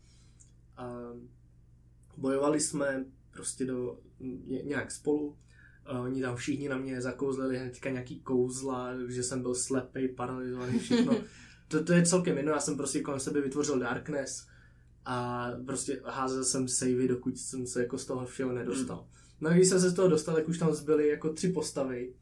[0.76, 0.98] A
[2.16, 3.98] bojovali jsme prostě do,
[4.64, 5.36] nějak spolu.
[5.84, 10.78] A oni tam všichni na mě zakouzlili hnedka nějaký kouzla, že jsem byl slepý, paralizovaný,
[10.78, 11.16] všechno.
[11.68, 14.46] to, to je celkem jedno, já jsem prostě kolem sebe vytvořil Darkness
[15.04, 18.96] a prostě házel jsem savey, dokud jsem se jako z toho všeho nedostal.
[18.96, 19.06] Hmm.
[19.40, 22.14] No a když jsem se z toho dostal, tak už tam zbyly jako tři postavy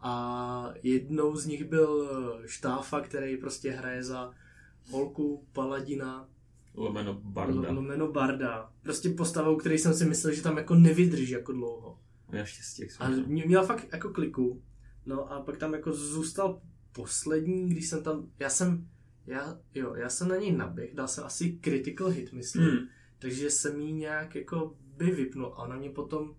[0.00, 2.10] a jednou z nich byl
[2.46, 4.30] Štáfa, který prostě hraje za
[4.90, 6.28] holku Paladina.
[6.74, 7.72] Lomeno Barda.
[7.72, 8.72] Lomeno Barda.
[8.82, 11.98] Prostě postavou, který jsem si myslel, že tam jako nevydrží jako dlouho.
[12.32, 14.62] Já štěstí, jak A měla fakt jako kliku.
[15.06, 16.60] No a pak tam jako zůstal
[16.92, 18.88] poslední, když jsem tam, já jsem,
[19.26, 22.64] já, jo, já jsem na něj naběh, dal jsem asi critical hit, myslím.
[22.64, 22.88] Hmm.
[23.18, 26.34] Takže jsem jí nějak jako by vypnul a ona mě potom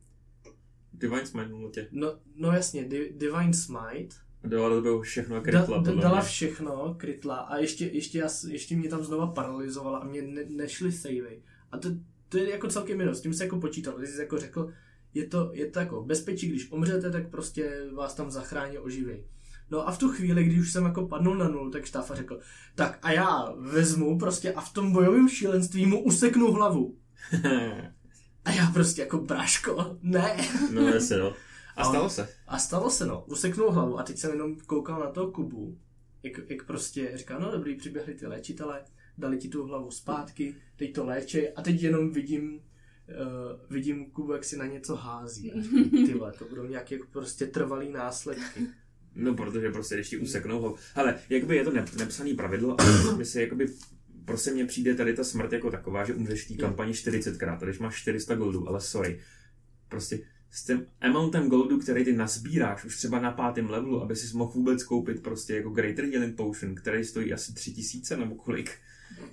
[0.94, 1.88] Divine Smite tě.
[1.92, 4.16] No, no jasně, Di- Divine Smite.
[4.44, 5.78] Dala do tebe všechno krytla.
[5.78, 10.06] Da, da, dala všechno, krytla a ještě, ještě, jas, ještě mě tam znova paralyzovala a
[10.06, 11.42] mě ne, nešly savey.
[11.72, 11.90] A to,
[12.30, 14.74] to je jako celkem jenom, s tím se jako počítal, když jsi jako řekl,
[15.14, 19.24] je to, je to jako bezpečí, když umřete, tak prostě vás tam zachrání oživí.
[19.72, 22.40] No a v tu chvíli, když už jsem jako padnul na nulu, tak Štáfa řekl,
[22.76, 26.98] tak a já vezmu prostě a v tom bojovém šílenství mu useknu hlavu.
[28.46, 30.38] A já prostě jako bráško, ne.
[30.74, 31.34] No jasně no.
[31.76, 32.30] A stalo se.
[32.48, 33.24] A stalo se no.
[33.28, 35.78] Useknul hlavu a teď jsem jenom koukal na toho Kubu,
[36.24, 38.84] jak, jak prostě říká, no dobrý, přiběhli ty léčitele,
[39.18, 42.62] dali ti tu hlavu zpátky, teď to léče a teď jenom vidím, uh,
[43.70, 45.52] vidím Kubu, jak si na něco hází.
[46.06, 48.68] Ty vole, to budou nějaké jako prostě trvalý následky.
[49.16, 50.76] No, protože prostě když ti useknou hlavu.
[50.96, 53.68] Ale jakby je to nepsaný pravidlo a my si jakoby
[54.26, 57.80] prostě mně přijde tady ta smrt jako taková, že umřeš v té kampani 40krát, když
[57.80, 59.20] máš 400 goldů, ale sorry.
[59.88, 60.20] Prostě
[60.52, 64.52] s tím amountem goldu, který ty nasbíráš už třeba na pátém levelu, aby si mohl
[64.52, 68.72] vůbec koupit prostě jako Greater Healing Potion, který stojí asi 3000 nebo kolik.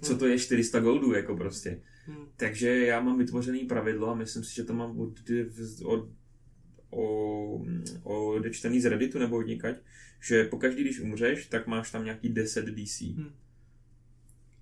[0.03, 1.81] Co to je 400 goldů, jako prostě.
[2.07, 2.27] Hmm.
[2.37, 5.13] Takže já mám vytvořený pravidlo a myslím si, že to mám od,
[5.85, 6.09] od,
[6.91, 7.03] o,
[8.03, 9.77] o odečtený z Redditu nebo od někať,
[10.21, 13.01] že pokaždý, když umřeš, tak máš tam nějaký 10 DC.
[13.01, 13.31] Hmm.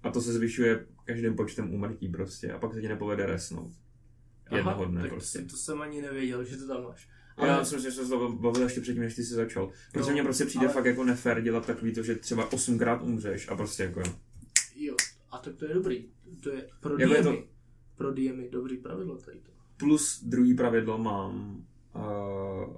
[0.03, 3.73] A to se zvyšuje každým počtem úmrtí prostě a pak se ti nepovede resnout.
[4.55, 5.39] Jednoho dne tak prostě.
[5.43, 7.09] To jsem ani nevěděl, že to tam máš.
[7.37, 9.71] Ale já myslím, že jsme se to bavili ještě předtím, než ty jsi začal.
[9.93, 13.03] Protože No, mně prostě přijde ale- fakt jako nefér dělat takový to, že třeba osmkrát
[13.03, 14.15] umřeš a prostě jako jo.
[14.77, 14.95] Jo,
[15.31, 16.05] a tak to je dobrý.
[16.41, 17.37] To je pro Jako je DMy.
[17.37, 17.45] to-
[17.97, 19.51] Pro DMy dobrý pravidlo tady to.
[19.77, 21.65] Plus druhý pravidlo mám
[21.97, 22.77] uh,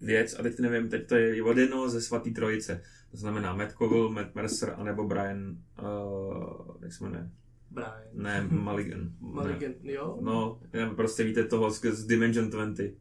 [0.00, 2.82] věc, a teď nevím, teď to je od jednoho ze svatý trojice.
[3.10, 7.30] To znamená Matt Coville, Matt Mercer, anebo Brian, uh, jak se jmenuje?
[7.70, 7.92] Brian.
[8.12, 9.12] Ne, Mulligan.
[9.20, 10.16] Maligan, jo?
[10.20, 10.30] Ne.
[10.30, 12.94] No, ne, prostě víte toho z, z Dimension 20.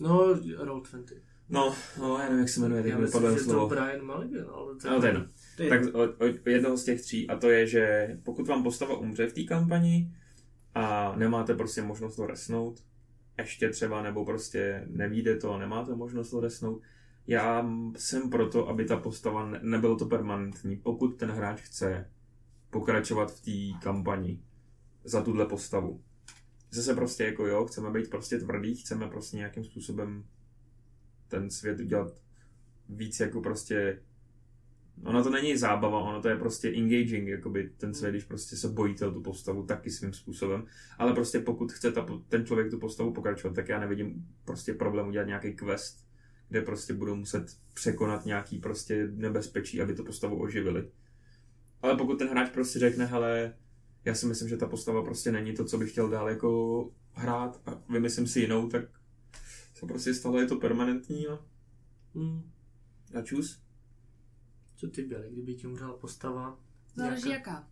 [0.00, 1.16] No, Roll 20.
[1.50, 3.68] No, no, já nevím, jak se jmenuje, teď Já mi myslím, vypadlo že to slovo.
[3.68, 5.26] Brian Mulligan, ale to No, je jedno.
[5.56, 8.62] to je- Tak o, o, jednoho z těch tří, a to je, že pokud vám
[8.62, 10.12] postava umře v té kampani
[10.74, 12.80] a nemáte prostě možnost to resnout,
[13.38, 16.82] ještě třeba, nebo prostě nevíde to nemáte možnost to resnout,
[17.26, 22.10] já jsem proto, aby ta postava, ne, nebylo to permanentní, pokud ten hráč chce
[22.70, 24.42] pokračovat v té kampani
[25.04, 26.02] za tuhle postavu.
[26.70, 30.24] Zase prostě jako jo, chceme být prostě tvrdý, chceme prostě nějakým způsobem
[31.28, 32.12] ten svět udělat
[32.88, 34.02] víc jako prostě
[35.04, 38.68] Ono to není zábava, ono to je prostě engaging, jakoby ten svět, když prostě se
[38.68, 40.64] bojíte o tu postavu taky svým způsobem.
[40.98, 45.08] Ale prostě pokud chce ta, ten člověk tu postavu pokračovat, tak já nevidím prostě problém
[45.08, 46.08] udělat nějaký quest,
[46.48, 50.90] kde prostě budou muset překonat nějaký prostě nebezpečí, aby tu postavu oživili.
[51.82, 53.54] Ale pokud ten hráč prostě řekne, hele,
[54.04, 57.60] já si myslím, že ta postava prostě není to, co bych chtěl dál jako hrát
[57.66, 58.84] a vymyslím si jinou, tak
[59.74, 61.38] se prostě stalo, je to permanentní a,
[62.14, 62.50] Hmm.
[63.14, 63.62] a čus.
[64.78, 66.58] Co ty byly, kdyby ti umřela postava?
[66.94, 67.68] Záleží jaká.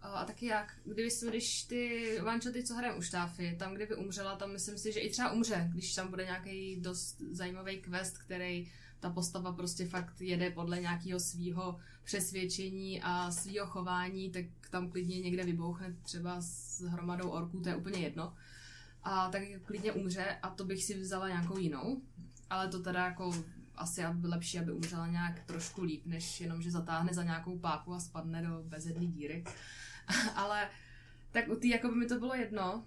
[0.00, 0.72] A, a taky jak.
[0.84, 5.00] Když, když ty one co hrajeme u štáfy, tam, kdyby umřela, tam myslím si, že
[5.00, 10.20] i třeba umře, když tam bude nějaký dost zajímavý quest, který ta postava prostě fakt
[10.20, 16.80] jede podle nějakého svého přesvědčení a svého chování, tak tam klidně někde vybouchne třeba s
[16.80, 18.34] hromadou orků, to je úplně jedno.
[19.02, 22.02] A tak klidně umře a to bych si vzala nějakou jinou.
[22.50, 23.32] Ale to teda jako
[23.78, 28.00] asi lepší, aby umřela nějak trošku líp, než jenom, že zatáhne za nějakou páku a
[28.00, 29.44] spadne do bezedný díry.
[30.34, 30.68] Ale
[31.30, 32.84] tak u té jako by mi to bylo jedno.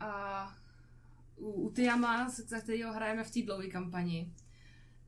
[0.00, 0.54] A
[1.36, 4.32] u, u Tyama, za kterého hrajeme v té dlouhé kampani,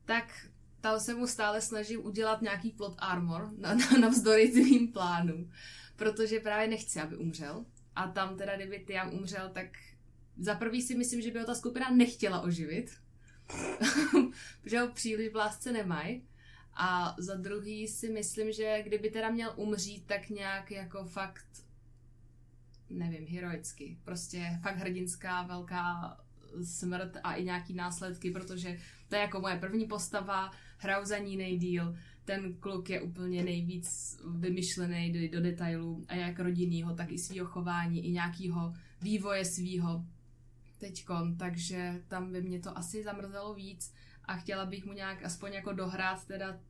[0.05, 0.49] tak
[0.81, 5.53] tam se mu stále snažím udělat nějaký plot armor na, na, navzdory tvým plánům.
[5.97, 7.65] Protože právě nechci, aby umřel.
[7.97, 9.67] A tam teda, kdyby Tyam umřel, tak
[10.39, 12.91] za prvý si myslím, že by ho ta skupina nechtěla oživit.
[14.63, 16.23] protože ho příliš v lásce nemají.
[16.75, 21.47] A za druhý si myslím, že kdyby teda měl umřít, tak nějak jako fakt,
[22.91, 23.99] nevím, heroicky.
[24.05, 26.17] Prostě fakt hrdinská, velká
[26.65, 31.37] smrt a i nějaký následky, protože to je jako moje první postava, hraju za ní
[31.37, 37.19] nejdíl, ten kluk je úplně nejvíc vymyšlený do, do detailů a jak rodinnýho, tak i
[37.19, 40.05] svýho chování, i nějakého vývoje svýho
[40.79, 45.53] teďkon, takže tam by mě to asi zamrzelo víc a chtěla bych mu nějak aspoň
[45.53, 46.61] jako dohrát teda,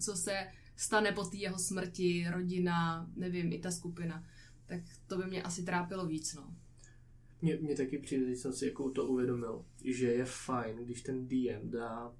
[0.00, 4.24] co se stane po té jeho smrti, rodina, nevím, i ta skupina.
[4.66, 6.54] Tak to by mě asi trápilo víc, no.
[7.42, 11.28] Mně, mně taky přijde, když jsem si jako to uvědomil, že je fajn, když ten
[11.28, 12.12] DM dá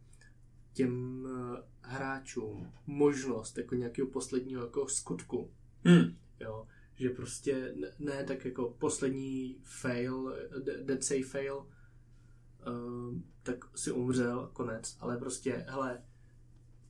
[0.73, 5.51] těm eh, hráčům možnost jako nějakého posledního jako skutku.
[5.85, 6.17] Hmm.
[6.41, 6.67] Jo,
[6.99, 13.93] že prostě ne, ne tak jako poslední fail, de- dead save fail, uh, tak si
[13.93, 16.03] umřel, konec, ale prostě, hele,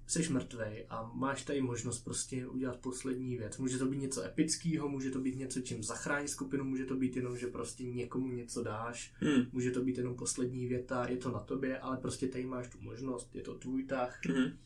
[0.07, 3.59] jsi mrtvej a máš tady možnost prostě udělat poslední věc.
[3.59, 7.17] Může to být něco epického, může to být něco, čím zachrání skupinu, může to být
[7.17, 9.43] jenom, že prostě někomu něco dáš, Hmm.
[9.53, 12.79] může to být jenom poslední věta, je to na tobě, ale prostě tady máš tu
[12.81, 14.59] možnost, je to tvůj tah Hmm.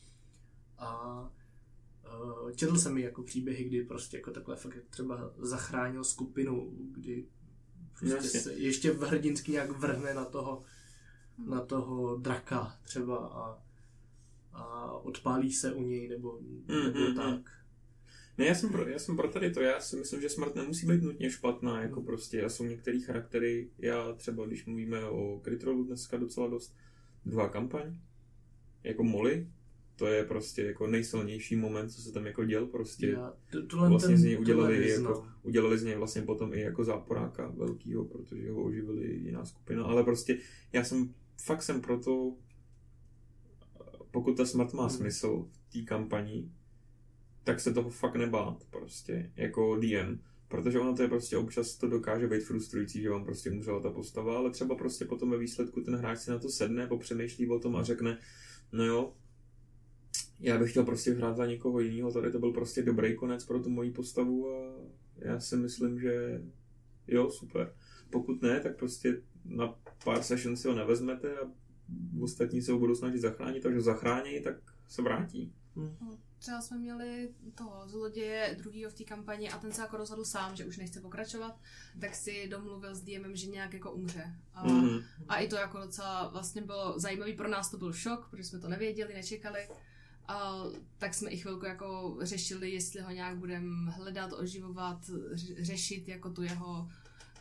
[0.77, 1.31] a
[2.55, 7.25] četl jsem mi jako příběhy, kdy prostě jako takhle fakt třeba zachránil skupinu, kdy
[7.99, 8.39] prostě Jasně.
[8.39, 10.63] se ještě v hrdinsky nějak vrhne na toho,
[11.47, 13.63] na toho draka třeba a,
[14.53, 17.15] a odpálí se u něj nebo, Mm, nebo mm, mm.
[17.15, 17.51] tak.
[18.37, 20.87] Ne, já jsem, pro, já jsem pro tady to, já si myslím, že smrt nemusí
[20.87, 22.05] být nutně špatná, jako Mm.
[22.05, 26.75] prostě, a jsou některé charaktery, já třeba, když mluvíme o Critrolu dneska docela dost,
[27.25, 27.97] druhá kampaň,
[28.83, 29.47] jako Molly,
[29.95, 33.33] to je prostě jako nejsilnější moment, co se tam jako děl, prostě Já,
[33.69, 38.05] to, vlastně z něj udělali jako, udělali z něj vlastně potom i jako záporáka velkýho,
[38.05, 40.37] protože ho oživili jiná skupina, ale prostě
[40.73, 41.13] já jsem,
[41.45, 42.35] fakt jsem proto,
[44.11, 44.97] pokud ta smrt má Hmm.
[44.97, 46.51] smysl v té kampani,
[47.43, 50.19] tak se toho fakt nebát prostě, jako DM.
[50.47, 53.91] Protože ono to je prostě občas to dokáže být frustrující, že vám prostě umřela ta
[53.91, 57.59] postava, ale třeba prostě potom ve výsledku ten hráč si na to sedne, popřemýšlí o
[57.59, 58.17] tom a řekne,
[58.71, 59.13] no jo,
[60.43, 63.59] já bych chtěl prostě hrát za někoho jiného, tady to byl prostě dobrý konec pro
[63.63, 64.73] tu moji postavu a
[65.17, 66.41] já si myslím, že
[67.07, 67.75] jo, super.
[68.11, 71.51] Pokud ne, tak prostě na pár session si ho nevezmete a
[72.21, 74.55] ostatní se ho budou snažit zachránit, takže zachrání, tak
[74.87, 75.53] se vrátí.
[75.75, 80.25] No, Třeba jsme měli toho zloděje druhýho v té kampani a ten se jako rozhodl
[80.25, 81.59] sám, že už nechce pokračovat,
[82.01, 84.23] tak si domluvil s DMem, že nějak jako umře.
[84.53, 84.99] A, Mhm.
[85.27, 88.59] a i to jako docela vlastně bylo zajímavý, pro nás to byl šok, protože jsme
[88.59, 89.59] to nevěděli, nečekali.
[90.27, 90.63] A
[90.97, 95.01] tak jsme i chvilku jako řešili, jestli ho nějak budeme hledat, oživovat,
[95.33, 96.89] ře- řešit jako tu jeho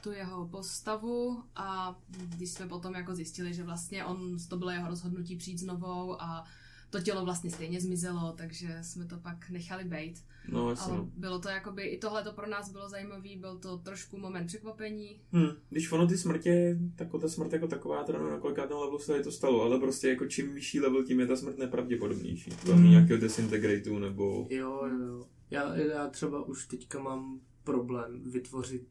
[0.02, 1.44] tu jeho postavu.
[1.56, 5.62] A když jsme potom jako zjistili, že vlastně on, to bylo jeho rozhodnutí přijít s
[5.62, 6.44] novou a
[6.92, 10.24] to tělo vlastně stejně zmizelo, takže jsme to pak nechali bejt.
[10.48, 10.92] No, jasně.
[10.92, 11.08] Ale no.
[11.16, 15.20] bylo to jakoby, i tohle to pro nás bylo zajímavý, byl to trošku moment překvapení.
[15.32, 15.56] Hm.
[15.70, 19.32] Když ono ty smrtě, tak ta smrt jako taková, teda na kolikátém levelu se to
[19.32, 22.50] stalo, ale prostě jako čím vyšší level, tím je ta smrt nepravděpodobnější.
[22.66, 22.90] To Mhm.
[22.90, 24.46] nějakého disintegrateu nebo...
[24.50, 25.26] Jo, jo, jo.
[25.50, 28.88] Já, já třeba už teďka mám problém vytvořit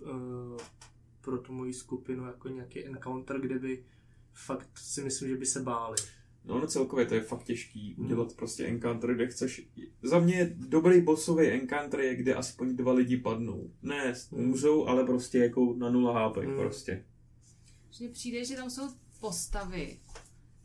[0.00, 0.10] uh,
[1.20, 3.84] pro tu moji skupinu jako nějaký encounter, kde by
[4.32, 5.96] fakt si myslím, že by se báli.
[6.44, 8.04] No, no celkově to je fakt těžký Hmm.
[8.06, 9.68] udělat prostě encounter, kde chceš...
[10.02, 13.70] Za mě dobrý bossový encounter je, kde aspoň dva lidi padnou.
[13.82, 14.44] Ne, Hmm.
[14.48, 16.56] umřou, ale prostě jako na nula HP Hmm.
[16.58, 17.04] prostě.
[17.90, 18.82] Že přijde, že tam jsou
[19.20, 19.98] postavy.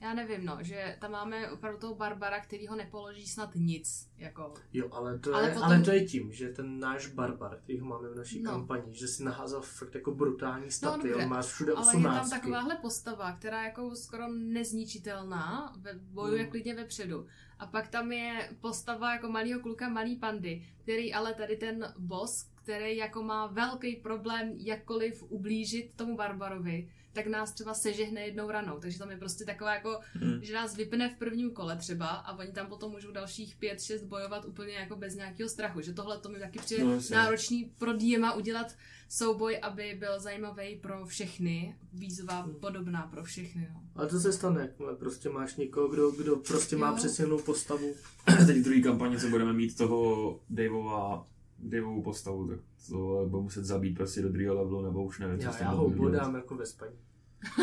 [0.01, 4.53] Já nevím, no, že tam máme opravdu toho Barbara, který ho nepoloží snad nic, jako.
[4.73, 7.79] Jo, ale to, Ale je, potom- ale to je tím, že ten náš barbar, který
[7.79, 8.51] ho máme v naší No.
[8.51, 12.29] kampani, že si naházel fakt jako brutální staty, dobře, on má všude Ale je osmnáctky.
[12.29, 16.51] tam takováhle postava, která je jako skoro nezničitelná, ve, bojuje Hmm.
[16.51, 17.27] klidně vepředu.
[17.59, 22.43] A pak tam je postava jako malého kluka, malý pandy, který ale tady ten boss,
[22.55, 28.79] který jako má velký problém jakkoliv ublížit tomu Barbarovi, tak nás třeba sežehne jednou ranou.
[28.79, 30.39] Takže tam je prostě taková jako, Hm.
[30.41, 34.03] že nás vypne v prvním kole třeba a oni tam potom můžou dalších pět, šest
[34.03, 35.81] bojovat úplně jako bez nějakého strachu.
[35.81, 38.75] Že tohle to mi taky přijde No, náročný pro Diema udělat
[39.09, 42.55] souboj, aby byl zajímavý pro všechny, výzva Hmm.
[42.55, 43.67] podobná pro všechny.
[43.73, 43.81] No.
[43.95, 46.95] Ale to se stane, jakmile prostě máš někoho, kdo, kdo prostě má Jo.
[46.95, 47.93] přesněnou postavu.
[48.47, 51.25] Teď v druhé kampaně se budeme mít toho Daveova,
[51.59, 55.45] Daveovu postavu, tak to budu muset zabít prostě do druhého levelu, nebo už nevím, co
[55.45, 56.11] Já, s tím já ho budu dělat.
[56.23, 56.95] bodám jako ve spaní.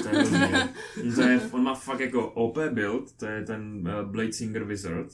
[0.03, 0.25] To je
[1.15, 5.09] to je, on má fakt jako OP build, to je ten uh, Blade Singer Wizard,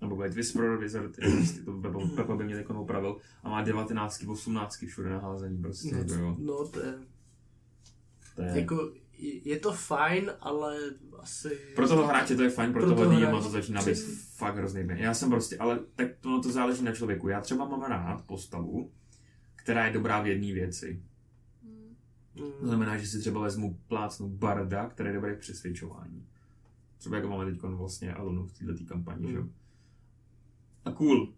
[0.00, 4.24] nebo Blade Whisperer Wizard, prostě to Pepa, Pepa by mě teď opravil, a má 19,
[4.28, 6.36] 18 všude naházení prostě, No, jako jo.
[6.38, 6.94] no to je,
[8.36, 8.92] To je, jako,
[9.44, 10.76] je to fajn, ale
[11.18, 11.48] asi...
[11.76, 13.98] pro toho hráče to je fajn, pro, Pro toho DMa to začíná být
[14.36, 14.86] fakt hrozný.
[14.94, 17.28] Já jsem prostě, ale tak to, to záleží na člověku.
[17.28, 18.90] Já třeba mám rád postavu,
[19.56, 21.02] která je dobrá v jedné věci.
[22.36, 26.26] To Mm, znamená, že si třeba vezmu plácnu Barda, který je dobrý v přesvědčování.
[26.98, 29.42] Třeba jako máme teď vlastně Alunu v této kampani, že jo.
[29.42, 29.52] Mm.
[30.84, 31.32] A cool.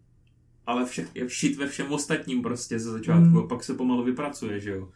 [0.65, 3.37] Ale vše, je všit ve všem ostatním prostě ze začátku Mm.
[3.37, 4.89] a pak se pomalu vypracuje, že jo.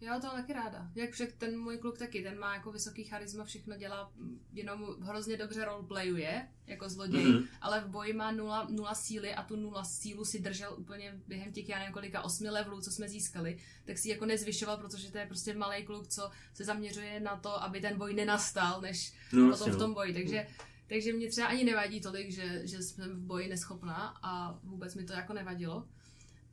[0.00, 0.90] Já to mám taky ráda.
[0.94, 4.12] Jak však ten můj kluk taky, ten má jako vysoký charisma, všechno dělá,
[4.52, 7.44] jenom hrozně dobře roleplayuje, jako zloděj, Mhm.
[7.60, 11.52] ale v boji má nula, nula síly a tu nula sílu si držel úplně během
[11.52, 15.18] těch, já nevím kolika, osmi levelů, co jsme získali, tak si jako nezvyšoval, protože to
[15.18, 19.50] je prostě malý kluk, co se zaměřuje na to, aby ten boj nenastal, než No,
[19.50, 19.78] potom v no.
[19.78, 20.14] tom boji.
[20.14, 20.46] Takže,
[20.88, 25.04] takže mě třeba ani nevadí tolik, že, že jsem v boji neschopná a vůbec mi
[25.04, 25.88] to jako nevadilo.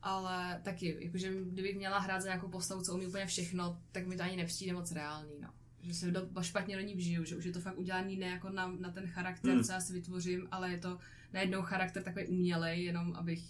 [0.06, 4.18] Ale taky, jakože kdybych měla hrát za nějakou postavu, co umí úplně všechno, tak mi
[4.18, 5.50] to ani nepřijde moc reálný, no.
[5.82, 8.50] Že se do, špatně do ní vžiju, že už je to fakt udělaný ne jako
[8.50, 9.64] na, na ten charakter, Hmm.
[9.64, 10.98] co já si vytvořím, ale je to
[11.34, 13.44] najednou charakter takový umělej, jenom abych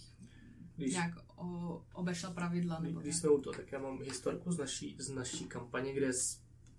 [0.76, 2.78] Když, nějak o, obešla pravidla.
[2.80, 3.20] Nebo když tak.
[3.20, 6.10] jsme u toho, tak já mám historku z naší, z naší kampaně, kde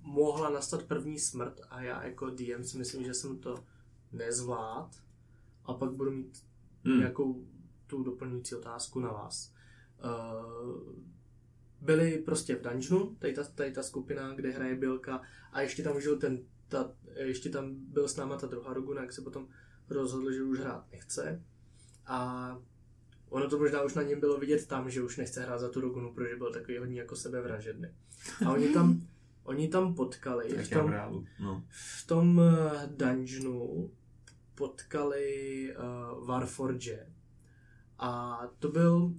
[0.02, 3.64] mohla nastat první smrt a já jako DM si myslím, že jsem to
[4.12, 4.96] nezvlád
[5.66, 6.44] a pak budu mít
[6.86, 7.00] Hmm.
[7.00, 7.46] nějakou
[7.88, 9.54] tu doplňující otázku na vás.
[10.04, 10.94] Uh,
[11.82, 16.02] byli prostě v dungeonu, tady ta, tady ta skupina, kde hraje Bělka a ještě tam
[16.02, 19.48] žil ten, ta, ještě tam byl s náma ta druhá Roguna, jak se potom
[19.90, 21.44] rozhodl, že už hrát nechce
[22.06, 22.58] a
[23.30, 25.82] ono to možná už na něm bylo vidět tam, že už nechce hrát za tu
[25.82, 27.90] Rogunu, protože byl takový hodně jako sebevražedný.
[28.46, 29.02] A oni tam,
[29.44, 31.26] oni tam potkali, Tak v tom, reálu.
[31.40, 31.64] No.
[31.70, 33.92] v tom eh, dungeonu
[34.56, 37.08] potkali uh, Warforge.
[38.00, 39.14] A to byl,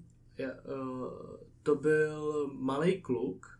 [1.63, 3.59] to byl malý kluk,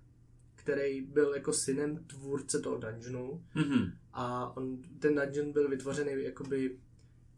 [0.55, 3.93] který byl jako synem tvůrce toho dungeonu Mhm.
[4.13, 6.79] a on, ten dungeon byl vytvořený jakoby,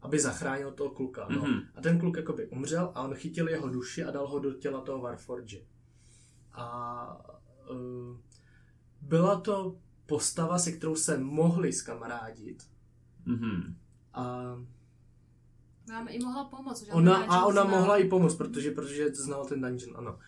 [0.01, 1.27] aby zachránil toho kluka.
[1.29, 1.41] No.
[1.45, 1.61] Mhm.
[1.75, 4.81] A ten kluk jakoby umřel a on chytil jeho duši a dal ho do těla
[4.81, 5.61] toho Warforge.
[6.53, 7.37] A
[7.71, 8.17] uh,
[9.01, 12.63] byla to postava, se kterou se mohli skamarádit.
[13.25, 13.75] Mhm.
[14.13, 14.43] A
[15.87, 16.85] Nám i mohla pomoct.
[16.85, 17.79] že ona, a ona znal.
[17.79, 20.19] mohla i pomoct, protože, protože znal ten dungeon, ano.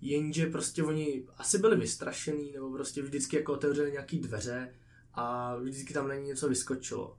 [0.00, 4.74] Jenže prostě oni asi byli vystrašený, nebo prostě vždycky jako otevřeli nějaký dveře
[5.14, 7.18] a vždycky tam na ní něco vyskočilo.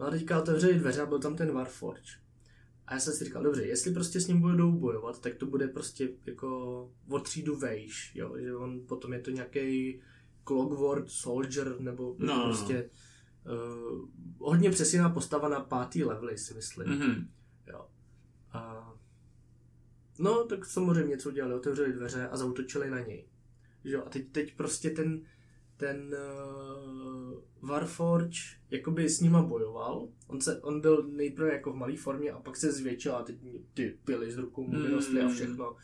[0.00, 2.10] No a teďka otevřeli dveře a byl tam ten Warforge.
[2.86, 5.68] A já jsem si říkal, dobře, jestli prostě s ním budou bojovat, tak to bude
[5.68, 6.48] prostě jako
[7.08, 10.00] o třídu vejš, jo, že on potom je to nějaký
[10.46, 12.82] Clockwork Soldier, nebo No, no, no.
[13.46, 16.88] Uh, hodně přesněná postava na pátý levely, si myslím.
[16.88, 17.28] Mhm.
[17.66, 17.86] Jo.
[18.52, 18.92] A...
[20.18, 23.26] No, tak samozřejmě co udělali, otevřeli dveře a zautočili na něj.
[23.84, 24.02] Jo?
[24.06, 25.22] A teď, teď prostě ten,
[25.76, 28.38] ten uh, Warforge
[28.70, 30.08] jakoby s nima bojoval.
[30.26, 33.36] On, se, on byl nejprve jako v malé formě a pak se zvětšil a teď
[33.74, 35.34] ty pily z rukou mu vyrostly a Mm.
[35.34, 35.76] všechno.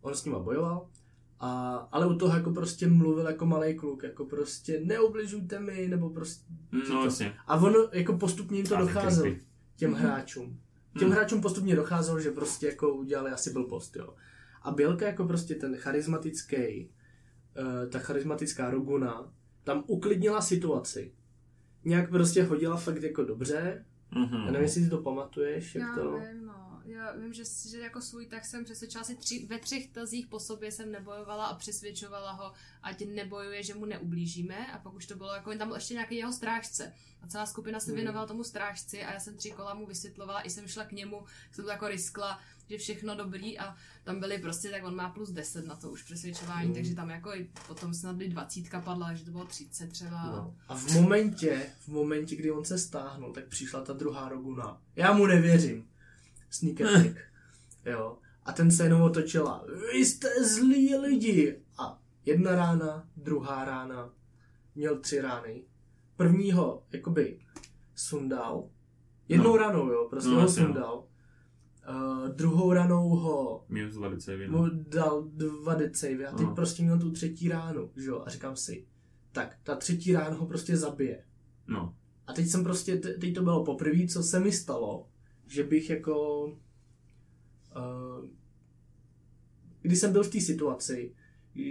[0.00, 0.90] On s nima bojoval.
[1.40, 6.10] A, ale u toho jako prostě mluvil jako malý kluk, jako prostě neubližujte mi, nebo
[6.10, 6.44] prostě...
[6.92, 7.34] No jasně.
[7.46, 9.34] A ono jako postupně jim to docházelo
[9.76, 10.00] těm Mhm.
[10.00, 10.60] hráčům.
[10.98, 11.16] Těm Hmm.
[11.16, 14.14] hráčům postupně docházelo, že prostě jako udělali asi blbost, jo.
[14.62, 16.90] A Bělka jako prostě ten charismatický,
[17.60, 19.32] uh, ta charismatická Roguna,
[19.64, 21.12] tam uklidnila situaci.
[21.84, 23.84] Nějak prostě hodila fakt jako dobře.
[24.14, 24.36] Mhm.
[24.36, 26.10] Já nevím, jestli si to pamatuješ, jak Já to...
[26.18, 26.67] vím, no.
[26.88, 30.40] Já vím, že, že jako svůj tak jsem přesvědčila asi tři, ve třech tazích po
[30.40, 35.16] sobě jsem nebojovala a přesvědčovala ho, ať nebojuje, že mu neublížíme a pak už to
[35.16, 37.94] bylo jako, tam byl ještě nějaký jeho strážce a celá skupina se Hmm.
[37.96, 41.24] věnovala tomu strážci a já jsem tři kola mu vysvětlovala, i jsem šla k němu,
[41.52, 45.30] jsem to jako riskla, že všechno dobrý a tam byly prostě, tak on má plus
[45.30, 46.74] 10 na to už přesvědčování, Hmm.
[46.74, 50.26] takže tam jako i potom snad by 20 padla, že to bylo 30 třeba.
[50.26, 50.54] No.
[50.68, 54.82] A v momentě, v momentě, kdy on se stáhnul, tak přišla ta druhá Roguna.
[54.96, 55.88] Já mu nevěřím.
[56.50, 57.16] Sneak attack.
[57.86, 58.18] jo.
[58.44, 59.64] A ten se jenom otočila.
[59.92, 61.62] Vy jste zlí lidi.
[61.78, 64.10] A jedna rána, druhá rána.
[64.74, 65.64] Měl tři rány.
[66.16, 67.38] Prvního, jakoby,
[67.94, 68.68] sundal.
[69.28, 69.56] Jednou No.
[69.56, 70.48] ranou, jo, prostě No, ho no.
[70.48, 71.04] sundal.
[71.90, 74.70] Uh, druhou ranou ho Minus 20 mu no.
[74.88, 76.54] dal dva dead save a teď Aha.
[76.54, 78.86] prostě měl tu třetí ránu, že jo, a říkám si,
[79.32, 81.24] tak ta třetí rána ho prostě zabije.
[81.66, 81.94] No.
[82.26, 85.08] A teď jsem prostě, te- teď to bylo poprvé, co se mi stalo,
[85.48, 86.44] že bych jako,
[87.76, 88.26] uh,
[89.82, 91.14] když jsem byl v té situaci,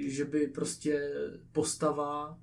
[0.08, 1.12] že by prostě
[1.52, 2.40] postava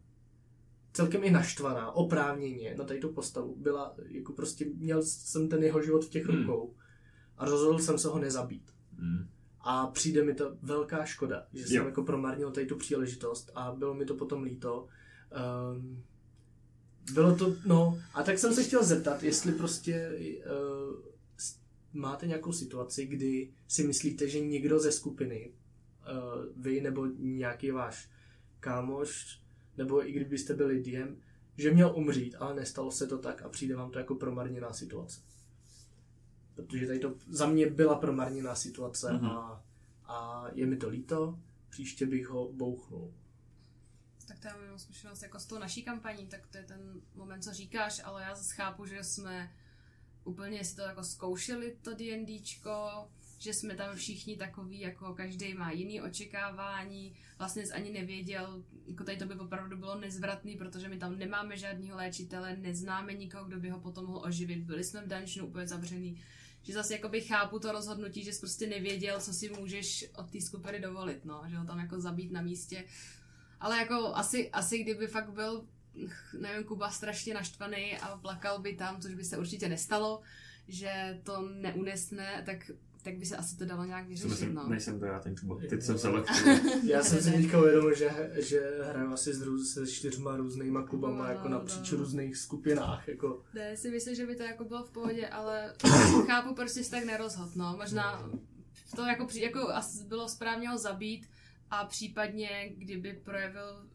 [0.92, 5.83] celkem i naštvaná, oprávněně na tady tu postavu byla, jako prostě měl jsem ten jeho
[5.83, 6.40] život v těch Hmm.
[6.40, 6.75] rukou
[7.38, 8.70] a rozhodl jsem se ho nezabít.
[8.99, 9.29] Mm.
[9.61, 11.85] A přijde mi to velká škoda, že jsem Jo.
[11.85, 14.88] jako promarnil tady tu příležitost a bylo mi to potom líto.
[15.75, 16.03] Um,
[17.12, 20.11] bylo to, no, a tak jsem se chtěl zeptat, jestli prostě
[20.47, 20.97] uh,
[21.94, 28.11] máte nějakou situaci, kdy si myslíte, že někdo ze skupiny, uh, vy nebo nějaký váš
[28.61, 29.40] kámoš,
[29.76, 31.16] nebo i kdybyste byli DM,
[31.57, 35.20] že měl umřít, ale nestalo se to tak a přijde vám to jako promarněná situace.
[36.54, 39.26] Protože tady to za mě byla promarněná situace Mhm.
[39.26, 39.64] a,
[40.04, 43.14] a je mi to líto, příště bych ho bouchnul.
[44.28, 47.42] Tak to já mám zkušenost jako s tou naší kampaní, tak to je ten moment,
[47.42, 49.52] co říkáš, ale já zase chápu, že jsme
[50.24, 53.08] úplně si to jako zkoušeli, to D&Dčko,
[53.38, 59.04] že jsme tam všichni takový, jako každý má jiný očekávání, vlastně jsi ani nevěděl, jako
[59.04, 63.60] tady to by opravdu bylo nezvratný, protože my tam nemáme žádného léčitele, neznáme nikoho, kdo
[63.60, 66.22] by ho potom mohl oživit, byli jsme v dungeonu úplně zavřený,
[66.62, 70.40] že zase jakoby chápu to rozhodnutí, že jsi prostě nevěděl, co si můžeš od té
[70.40, 72.84] skupiny dovolit, no, že ho tam jako zabít na místě,
[73.60, 75.68] ale jako asi, asi kdyby fakt byl,
[76.40, 80.20] nevím, Kuba strašně naštvaný a plakal by tam, což by se určitě nestalo,
[80.68, 82.70] že to neunesne, tak,
[83.02, 84.68] tak by se asi to dalo nějak vyřešit, myslím, no.
[84.68, 85.57] nejsem to já ten Kuba.
[85.68, 86.33] Teď jsem se lekl.
[86.85, 91.24] Já jsem si teďka uvědomil, že, že hraju asi s růz, se čtyřma různýma klubama
[91.24, 91.98] No, jako no, napříč no.
[91.98, 93.09] různých skupinách.
[93.09, 93.42] Jako.
[93.54, 95.74] Ne, si myslím, že by to jako bylo v pohodě, ale
[96.26, 97.76] chápu, proč jsi tak nerozhod, no.
[97.76, 98.30] Možná
[98.96, 101.26] to jako, při- jako asi bylo správně ho zabít
[101.70, 103.87] a případně, kdyby projevil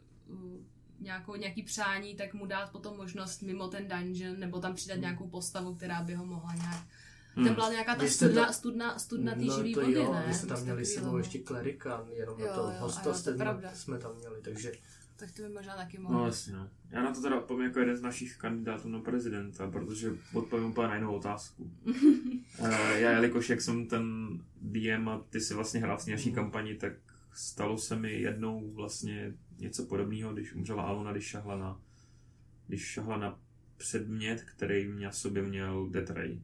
[1.02, 5.28] nějakou, nějaký přání, tak mu dát potom možnost mimo ten dungeon, nebo tam přidat nějakou
[5.28, 6.84] postavu, která by ho mohla nějak...
[7.36, 7.46] Hmm.
[7.46, 10.24] Tam byla nějaká ta studna, ta- studna, studna té no, živý to vody, jo, ne?
[10.28, 12.80] vy jste tam měli s sebou ještě klerika, jenom Jo, na to jo, a jo,
[12.80, 13.72] hosta to jste, pravda.
[13.74, 14.72] jsme tam měli, takže
[15.16, 16.26] Tak to by možná taky No mohlo.
[16.26, 16.70] jasně, no.
[16.92, 20.88] Já na to teda odpovím jako jeden z našich kandidátů na prezidenta, protože odpovím úplně
[20.88, 21.72] na jinou otázku.
[22.64, 24.04] Eh, já, jelikož jak jsem ten
[24.62, 26.36] DM a ty si vlastně hrál v té naší Mhm.
[26.36, 26.94] kampani, tak
[27.34, 31.82] stalo se mi jednou vlastně něco podobného, když umřela Aluna, když šahla na,
[32.68, 33.40] když šahla na
[33.78, 36.42] předmět, který na sobě měl Death Ray.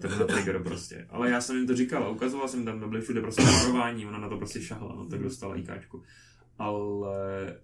[0.00, 1.06] Ten na trigger prostě.
[1.10, 4.28] Ale já jsem jim to říkal ukazoval jsem tam, byly všude prostě varování, ona na
[4.28, 6.02] to prostě šahla, no tak dostala IKčku.
[6.58, 7.60] Ale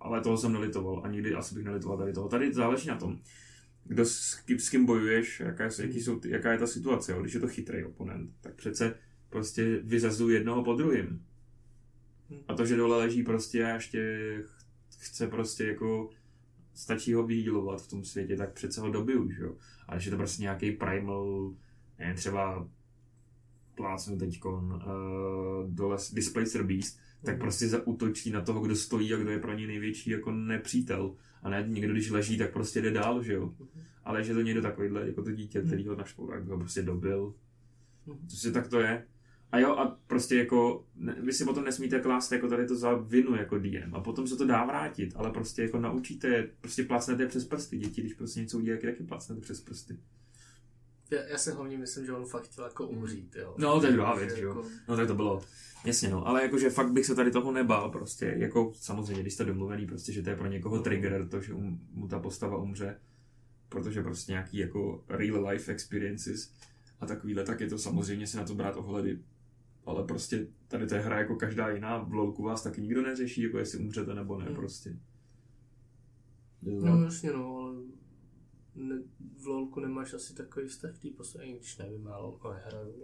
[0.00, 2.28] ale toho jsem nelitoval a nikdy asi bych nelitoval tady toho.
[2.28, 3.20] Tady záleží na tom,
[3.84, 7.12] kdo s, kým, s kým bojuješ, jaká, je- jaký jsou, jaká je ta situace.
[7.12, 7.22] Jo.
[7.22, 8.98] Když je to chytrý oponent, tak přece
[9.28, 11.26] prostě vyzazuju jednoho po druhým.
[12.48, 14.42] A to, že dole leží prostě a ještě
[14.98, 16.10] chce prostě jako
[16.74, 19.54] stačí ho vyhýlovat v tom světě, tak přece ho dobiju, že jo.
[19.88, 21.54] A když je to prostě nějaký primal,
[21.98, 22.68] nevím, třeba
[23.74, 27.40] plácnu teďkon uh, dole Displacer Beast, tak mm.
[27.40, 31.14] prostě zautočí na toho, kdo stojí a kdo je pro něj největší jako nepřítel.
[31.42, 33.46] A ne někdo, když leží, tak prostě jde dál, že jo.
[33.46, 33.82] Mm.
[34.04, 37.34] Ale že to někdo takovýhle, jako to dítě, který ho našpou, tak ho prostě dobil.
[38.30, 39.06] To si tak to je.
[39.54, 42.94] A jo, a prostě jako, ne, vy si potom nesmíte klást jako tady to za
[42.94, 47.26] vinu jako DM a potom se to dá vrátit, ale prostě jako naučíte, prostě plácnete
[47.26, 49.98] přes prsty děti, když prostě něco udělají, taky plácnete přes prsty.
[51.10, 53.54] Já, já si hlavně myslím, že on fakt chtěl jako umřít, jo.
[53.58, 54.48] No, to je druhá věc, jo.
[54.48, 54.64] Jako...
[54.88, 55.42] No tak to bylo,
[55.84, 59.44] jasně no, ale jakože fakt bych se tady toho nebál prostě, jako samozřejmě, když jste
[59.44, 63.00] domluvený prostě, že to je pro někoho trigger, to, že um, mu ta postava umře,
[63.68, 66.52] protože prostě nějaký jako real life experiences
[67.00, 69.18] a takovýhle, tak je to samozřejmě si na to brát ohledy
[69.84, 73.42] ale prostě tady to je hra jako každá jiná, v LoLku vás taky nikdo neřeší,
[73.42, 74.54] jako jestli umřete nebo ne, hmm.
[74.54, 74.96] prostě.
[76.62, 77.74] No jasně no, ale
[78.74, 79.02] ne,
[79.42, 82.94] v LoLku nemáš asi takový vztah v té poslední, když nevím, já LoLko nehraju.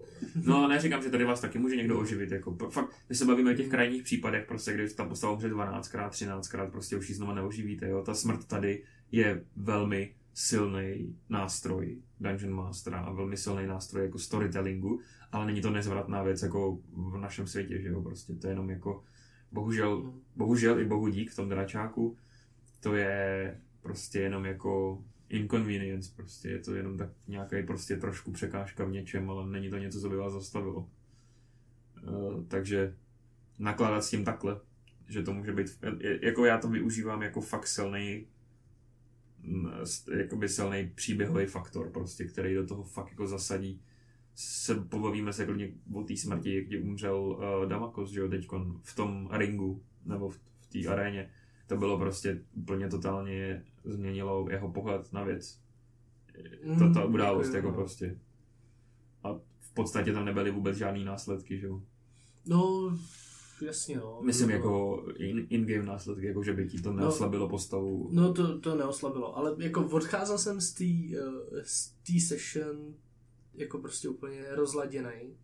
[0.45, 3.57] No neříkám, že tady vás taky může někdo oživit, jako fakt, my se bavíme o
[3.57, 7.89] těch krajních případech, prostě, když tam postava umře 12krát, 13krát, prostě už ji znova neoživíte,
[7.89, 14.19] jo, ta smrt tady je velmi silný nástroj Dungeon Mastera a velmi silný nástroj jako
[14.19, 15.01] storytellingu,
[15.33, 18.71] ale není to nezvratná věc jako v našem světě, že jo, prostě to je jenom
[18.71, 19.05] jako
[19.53, 20.21] bohužel, mm.
[20.37, 22.17] bohužel i bohu dík v tom dračáku,
[22.81, 28.85] to je prostě jenom jako inconvenience, prostě je to jenom tak nějaký prostě trošku překážka
[28.85, 30.91] v něčem, ale není to něco, co by vás zastavilo.
[32.09, 32.97] Uh, takže
[33.59, 34.61] nakládat s tím takhle,
[35.09, 35.67] že to může být,
[36.23, 38.27] jako já to využívám jako fakt silný
[40.17, 43.83] jakoby silný příběhový faktor, prostě, který do toho fakt jako zasadí.
[44.35, 48.97] Se pobavíme se klidně o té smrti, kdy umřel uh, Damakos, že jo, teďkon v
[48.97, 51.31] tom ringu, nebo v, v té aréně.
[51.67, 55.61] To bylo prostě úplně totálně změnilo jeho pohled na věc.
[56.79, 58.19] To, ta mm, událost, jako, jako prostě.
[59.23, 61.83] A v podstatě tam nebyly vůbec žádný následky, že jo.
[62.47, 62.93] No,
[63.63, 64.21] jasně, no.
[64.23, 67.01] Myslím no, jako in, in-game následky, jako že by ti to no.
[67.01, 68.09] neoslabilo no, postavu.
[68.13, 71.95] No to, to neoslabilo, ale jako odcházel jsem z té uh, z
[72.29, 72.95] session
[73.61, 75.37] jako prostě úplně rozladěný,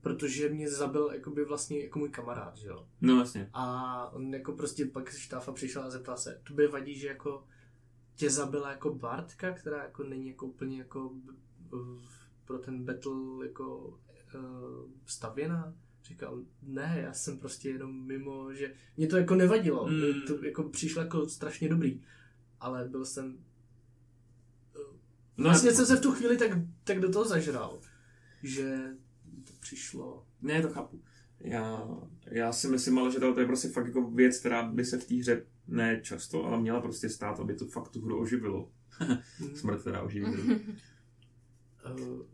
[0.00, 2.88] protože mě zabil jakoby vlastně jako můj kamarád, že jo.
[3.00, 3.50] No vlastně.
[3.52, 7.44] A on jako prostě pak štáfa přišel a zeptal se, to by vadí, že jako
[8.14, 11.12] tě zabila jako Bartka, která jako není jako úplně jako
[12.44, 13.78] pro ten battle jako
[14.34, 15.74] uh, stavěná.
[16.04, 20.22] Říkal, ne, já jsem prostě jenom mimo, že mě to jako nevadilo, mm.
[20.26, 22.02] to jako přišlo jako strašně dobrý,
[22.60, 23.38] ale byl jsem
[25.36, 26.50] vlastně jsem se v tu chvíli tak,
[26.84, 27.80] tak do toho zažral,
[28.42, 28.78] že
[29.44, 30.26] to přišlo.
[30.42, 31.00] Ne, to chápu.
[31.40, 31.88] Já,
[32.30, 35.04] já si myslím, ale že to je prostě fakt jako věc, která by se v
[35.04, 38.70] té hře ne často, ale měla prostě stát, aby to fakt tu hru oživilo.
[39.38, 39.56] Hmm.
[39.56, 40.02] Smrt teda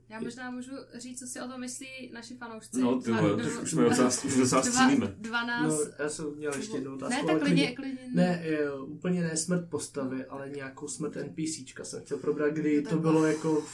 [0.09, 2.80] Já možná můžu říct, co si o tom myslí naši fanoušci.
[2.80, 5.14] No, ty vole, už jsme docela, docela střílíme.
[5.18, 5.72] 12...
[5.72, 7.26] No, já jsem měl ještě jednu otázku.
[7.26, 8.09] Ne, tak klidně, klidně.
[8.14, 12.90] Ne, je, úplně ne smrt postavy, ale nějakou smrt NPCčka jsem chtěl probrat, kdy to,
[12.90, 13.64] to bylo jako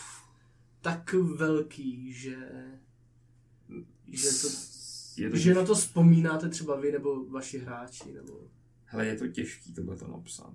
[0.81, 2.37] tak velký, že
[4.07, 8.51] že, to že na to vzpomínáte třeba vy nebo vaši hráči, nebo...
[8.85, 10.55] Hele, je to těžký tohle to napsat.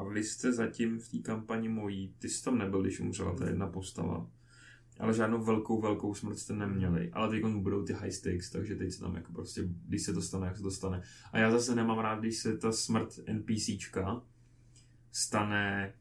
[0.00, 3.46] A vy jste zatím v té kampani mojí, ty jsi tam nebyl, když umřela ta
[3.46, 4.26] jedna postava.
[5.00, 7.10] Ale žádnou velkou, velkou smrt jste neměli.
[7.12, 10.22] Ale teď budou ty high stakes, takže teď se tam jako prostě, když se to
[10.22, 11.02] stane, jak se to stane.
[11.32, 14.22] A já zase nemám rád, když se ta smrt NPCčka
[15.12, 15.92] stane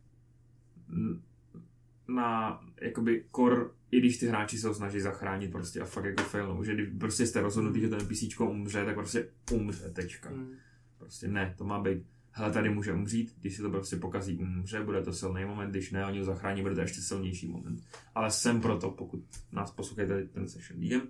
[2.08, 6.24] na jakoby kor, i když ty hráči se ho snaží zachránit prostě a fakt jako
[6.24, 10.30] failnou, že když prostě jste rozhodnutí, že to NPCčko umře, tak prostě umře, tečka.
[10.30, 10.52] Mm.
[10.98, 14.84] Prostě ne, to má být hele, tady může umřít, když se to prostě pokazí, umře,
[14.84, 17.84] bude to silný moment, když ne, oni ho zachrání, bude to ještě silnější moment.
[18.16, 21.08] Ale jsem proto, pokud nás poslouchají ten session DM,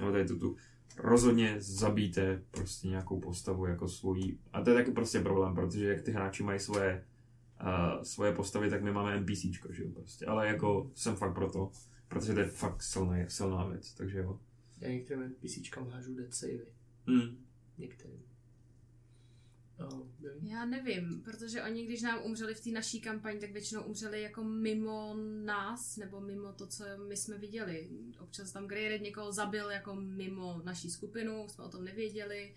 [0.00, 0.56] nebo tady tu, tu
[0.98, 4.38] rozhodně zabijte prostě nějakou postavu jako svojí.
[4.52, 7.04] A to je taky prostě problém, protože jak ty hráči mají svoje,
[7.62, 10.26] uh, svoje postavy, tak my máme NPCčko, že jo, prostě.
[10.26, 11.70] Ale jako jsem fakt proto,
[12.08, 14.40] protože to je fakt silná, silná věc, takže jo.
[14.80, 16.66] Já některým NPCčkám hážu dead savey.
[17.06, 17.38] Mm.
[17.78, 18.31] Některým.
[20.42, 24.44] Já nevím, protože oni, když nám umřeli v té naší kampani, tak většinou umřeli jako
[24.44, 25.14] mimo
[25.44, 27.88] nás, nebo mimo to, co my jsme viděli.
[28.20, 32.54] Občas tam Greyred někoho zabil jako mimo naší skupinu, jsme o tom nevěděli.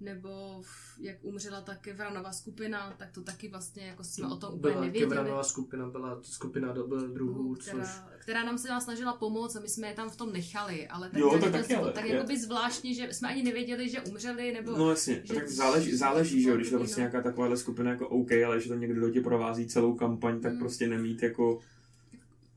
[0.00, 4.54] Nebo v- jak umřela ta Kevranova skupina, tak to taky vlastně jako jsme o tom
[4.54, 5.10] úplně byla nevěděli.
[5.10, 7.64] Kevranová skupina, byla skupina dobrodruhů, což...
[7.72, 10.88] která, která nám se nám snažila pomoct a my jsme je tam v tom nechali,
[10.88, 12.14] ale tak, Jo, nějak to to- taky, ale- tak je.
[12.14, 14.78] jakoby zvláštně, že jsme ani nevěděli, že umřeli, nebo...
[14.78, 16.84] No jasně, že- tak záleží, záleží, že jo, když je to No.
[16.84, 20.40] prostě nějaká takováhle skupina jako OK, ale když to někdo do tě provází celou kampaň,
[20.40, 20.58] tak Mm.
[20.58, 21.60] prostě nemít jako...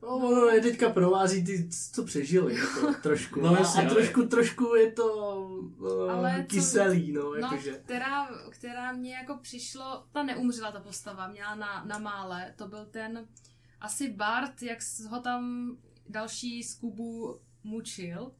[0.07, 3.41] No, ono je teďka provází ty, co přežili, jako, trošku.
[3.41, 5.37] No A- jasně, a, ale- trošku, trošku je to
[5.79, 7.71] uh, Ale co- kyselý, no, No, jakože.
[7.85, 12.85] která, která mě jako přišlo, ta neumřela ta postava, měla na, na mále, to byl
[12.85, 13.27] ten
[13.81, 14.79] asi Bart, jak
[15.09, 15.71] ho tam
[16.09, 18.31] další z Kubu mučil,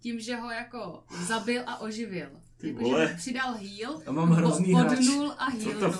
[0.00, 2.30] tím, že ho jako zabil a oživil.
[2.58, 3.06] Ty Jako, vole.
[3.06, 4.98] že mu přidal heal, A mám hrozný bo- hráč.
[4.98, 5.94] bodnul a the healnul.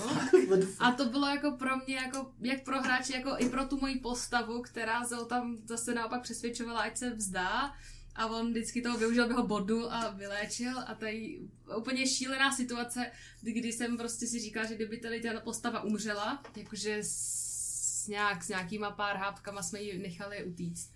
[0.78, 3.98] A to bylo jako pro mě, jako, jak pro hráče, jako i pro tu moji
[4.00, 7.74] postavu, která se ho tam zase naopak přesvědčovala, ať se vzdá.
[8.16, 10.78] A on vždycky toho využil, aby ho bodnul a vyléčil.
[10.86, 11.40] A tady
[11.78, 13.10] úplně šílená situace,
[13.42, 18.48] kdy jsem prostě si říkala, že kdyby tady ta postava umřela, jakože s, nějak, s
[18.48, 20.92] nějakýma pár hápkama jsme ji nechali utíct,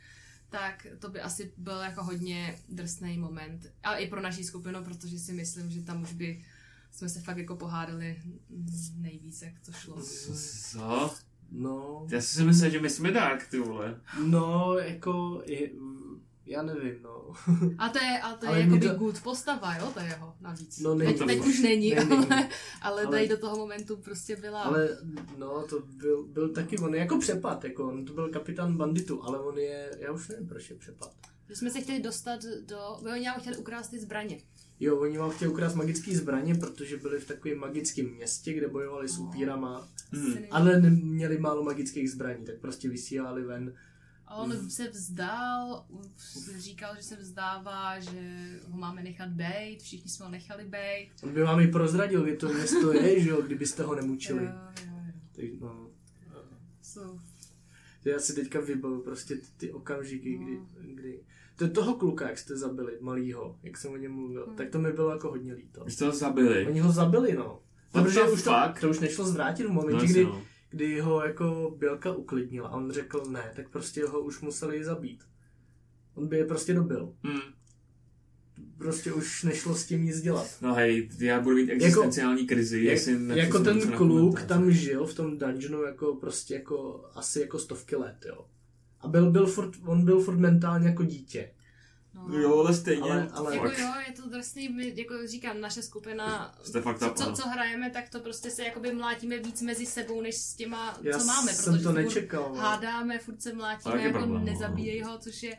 [0.51, 3.73] tak to by asi byl jako hodně drsný moment.
[3.83, 6.45] A i pro naší skupinu, protože si myslím, že tam už by
[6.91, 8.23] jsme se fakt jako pohádali
[8.97, 10.03] nejvíc, jak to šlo.
[10.73, 11.15] Co?
[11.51, 14.01] No, Já si myslím, že my jsme tak, ty vole.
[14.27, 15.71] no, jako, je,
[16.49, 17.33] já nevím, no.
[17.79, 20.01] A to je, a to je Ale jako mě by to- good postava, jo, to
[20.01, 20.79] je jeho navíc.
[20.81, 22.11] No, není teď, to teď už není, Není.
[22.13, 22.49] ale,
[22.83, 24.63] ale Ale- tady do toho momentu prostě byla...
[24.63, 24.89] Ale,
[25.39, 29.23] no, to byl, byl taky, on je jako přepad, jako, on to byl kapitán banditu,
[29.25, 31.11] ale on je, já už nevím, proč je přepad.
[31.49, 32.79] Že jsme se chtěli dostat do...
[33.13, 34.39] Oni nám chtěli ukrást ty zbraně.
[34.81, 39.09] Jo, oni vám chtěli ukrást magické zbraně, protože byli v takovém magickém městě, kde bojovali
[39.09, 39.25] s No.
[39.25, 40.35] upírama, Hmm.
[40.51, 43.75] Ale ne- měli málo magických zbraní, tak prostě vysílali ven.
[44.31, 44.71] A on Mm.
[44.71, 45.85] se vzdál,
[46.59, 48.11] říkal, že se vzdává, že
[48.71, 51.09] ho máme nechat bejt, všichni jsme ho nechali bejt.
[51.23, 54.45] On by vám i prozradil, kde to město je, že jo, kdybyste ho nemučili.
[54.45, 54.51] Jo,
[54.87, 55.13] jo, jo.
[55.37, 55.89] Tak, no,
[56.83, 57.21] So,
[58.05, 60.47] já si teďka vybavu prostě ty, ty okamžiky, No.
[60.47, 60.61] kdy,
[60.95, 61.21] kdy
[61.57, 64.57] to toho kluka, jak jste zabili, malýho, jak jsem o něm mluvil, Hmm.
[64.57, 65.85] tak to mi bylo jako hodně líto.
[65.85, 66.67] Už to zabili.
[66.67, 67.61] Oni ho zabili, no.
[67.93, 70.43] Protože už to, to už nešlo zvrátit v No, momentě, jasně, kdy, no.
[70.71, 75.25] Kdy ho jako Bělka uklidnila a on řekl ne, tak prostě ho už museli zabít.
[76.15, 77.15] On by je prostě dobil.
[77.23, 77.41] Hmm.
[78.79, 80.59] Prostě už nešlo s tím nic dělat.
[80.63, 85.07] No hej, já budu mít existenciální krizi, Jak, jestli jako nepřesunu ten kluk tam žil
[85.07, 88.47] v tom dungeonu jako prostě jako asi jako stovky let, jo.
[89.01, 91.51] A byl, byl furt, on byl furt mentálně jako dítě.
[92.29, 92.39] No.
[92.39, 93.03] Jo, ale stejně.
[93.03, 97.11] Ale- ale- Jako jo, je to drsný, my, jako říkám, naše skupina, Jste fakt co,
[97.17, 100.99] co, co hrajeme, tak to prostě se jakoby mlátíme víc mezi sebou, než s těma,
[101.03, 102.49] Já co máme, jsem protože to furt nečekal.
[102.55, 102.61] no.
[102.61, 104.53] hádáme, furt se mlátíme, Tak jako problém, no.
[104.53, 105.57] nezabíjej ho, což je,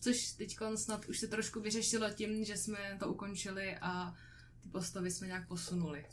[0.00, 4.14] což teď snad už se trošku vyřešilo tím, že jsme to ukončili a
[4.62, 5.98] ty postavy jsme nějak posunuli.
[5.98, 6.06] Jo,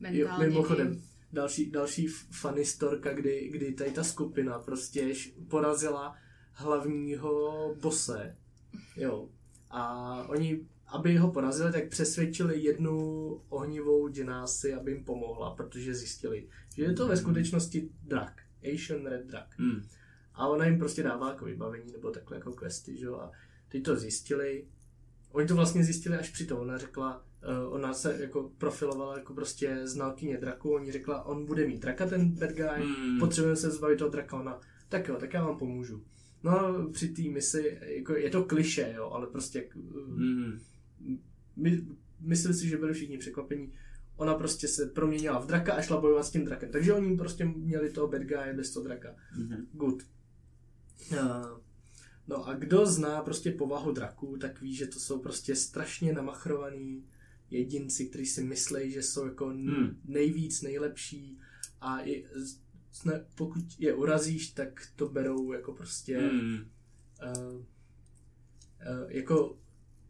[0.00, 0.46] Mentálně.
[0.48, 1.02] mimochodem, i-
[1.32, 5.14] další, další funny storka, kdy, kdy tady ta skupina prostě
[5.48, 6.16] porazila
[6.52, 8.36] hlavního bose,
[8.98, 9.28] jo.
[9.70, 12.96] A oni, aby ho porazili, tak přesvědčili jednu
[13.48, 18.42] ohnivou dženásy, aby jim pomohla, protože zjistili, že je to ve skutečnosti drak,
[18.74, 19.58] Asian Red Drak.
[19.58, 19.82] Hmm.
[20.34, 23.14] A ona jim prostě dává jako vybavení nebo takhle jako questy, že jo.
[23.16, 23.32] A
[23.68, 24.66] ty to zjistili.
[25.32, 26.60] Oni to vlastně zjistili až při tom.
[26.60, 27.24] Ona řekla,
[27.66, 30.74] uh, ona se jako profilovala jako prostě znalkyně draku.
[30.74, 33.18] Oni řekla, on bude mít draka ten bad guy, Hmm.
[33.18, 34.40] potřebujeme se zbavit toho draka.
[34.40, 36.04] Ona, tak jo, tak já vám pomůžu.
[36.42, 40.58] No při té misi, jako je to kliše, jo, ale prostě Hmm.
[41.56, 41.86] my,
[42.20, 43.72] myslím si, že byli všichni překvapení.
[44.16, 46.70] Ona prostě se proměnila v draka a šla bojovat s tím drakem.
[46.70, 49.16] Takže oni prostě měli toho bad guy bez toho draka.
[49.38, 49.66] Mhm.
[49.72, 50.02] Good.
[51.12, 51.18] Uh,
[52.28, 57.04] no a kdo zná prostě povahu draků, tak ví, že to jsou prostě strašně namachrovaný
[57.50, 60.00] jedinci, kteří si myslí, že jsou jako Hmm.
[60.04, 61.38] nejvíc, nejlepší
[61.80, 62.24] a i,
[63.02, 66.58] zna, pokud je urazíš, tak to berou jako prostě Hmm.
[67.26, 67.62] uh, uh,
[69.08, 69.56] jako,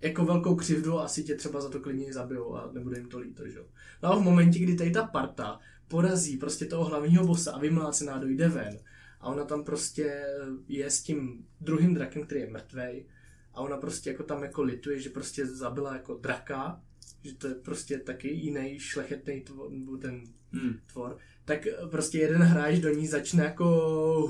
[0.01, 3.19] jako velkou křivdu a asi tě třeba za to klidně zabijou a nebude jim to
[3.19, 3.65] líto, že jo.
[4.03, 8.19] No a v momentě, kdy tady ta parta porazí prostě toho hlavního bossa a vymlácená
[8.19, 8.79] dojde ven
[9.21, 10.27] a ona tam prostě
[10.69, 13.07] je s tím druhým drakem, který je mrtvej
[13.55, 16.83] a ona prostě jako tam jako lituje, že prostě zabila jako draka,
[17.25, 19.71] že to je prostě taky jiný šlechetný tvor,
[20.01, 20.75] ten Hmm.
[20.93, 21.19] tvor,
[21.49, 23.65] tak prostě jeden hráč do ní začne jako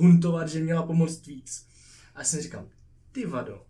[0.00, 1.66] huntovat, že měla pomoct víc.
[2.14, 2.68] A já jsem říkal,
[3.12, 3.62] ty vado,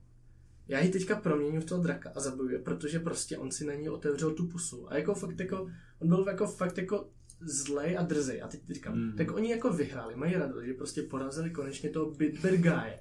[0.68, 3.74] já ji teďka proměním v toho draka a zabiju je, protože prostě on si na
[3.74, 4.92] ní otevřel tu pusu.
[4.92, 7.08] A jako fakt jako, on byl jako fakt jako
[7.40, 8.42] zlej a drzej.
[8.42, 9.12] A teď říkám, Mm.
[9.16, 12.98] tak oni jako vyhráli, mají radost, že prostě porazili konečně toho Bit Bad Guye.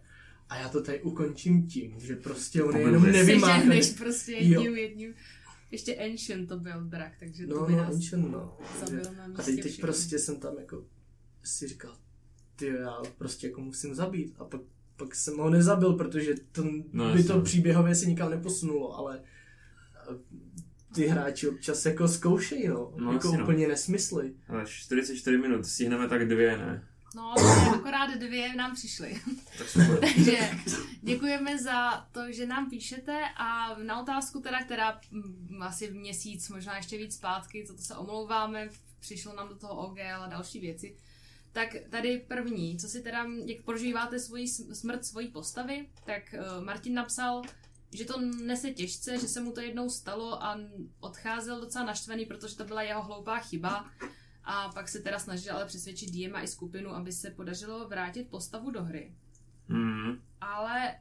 [0.49, 3.63] A já to tady ukončím tím, že prostě on je jenom nevymáhaný.
[3.63, 5.13] Seženeš prostě jedním, jedním.
[5.71, 8.57] Ještě Ancient to byl drak, takže to No, by no, nás Ancient, no.
[8.79, 9.81] zabil na A místě teď, teď všechny.
[9.81, 10.85] prostě jsem tam jako
[11.43, 11.97] si říkal,
[12.55, 14.35] ty já prostě jako musím zabít.
[14.39, 14.61] A pak,
[14.97, 19.21] pak jsem ho nezabil, protože to, No, no, by to příběhově se nikam neposunulo, ale
[20.11, 20.15] eh,
[20.95, 22.93] ty hráči občas jako zkoušejí, no.
[22.97, 23.43] No, jako no.
[23.43, 24.33] úplně nesmysly.
[24.47, 26.87] Ale 44 minut, stihneme tak dvě, ne?
[27.17, 27.33] No,
[27.73, 29.21] akorát dvě nám přišly.
[29.99, 30.49] Takže
[31.01, 36.77] děkujeme za to, že nám píšete a na otázku teda, která mm, asi měsíc, možná
[36.77, 40.97] ještě víc zpátky, za to se omlouváme, přišlo nám do toho OGL a další věci.
[41.51, 46.65] Tak tady první, co si teda, jak prožíváte svoji sm- smrt svojí postavy, tak uh,
[46.65, 47.41] Martin napsal,
[47.91, 50.59] že to nese těžce, že se mu to jednou stalo a
[50.99, 53.91] odcházel docela naštvaný, protože to byla jeho hloupá chyba.
[54.49, 58.29] A pak se teda snažil ale přesvědčit DM a i skupinu, aby se podařilo vrátit
[58.29, 59.13] postavu do hry.
[59.67, 60.21] Mm.
[60.41, 60.95] Ale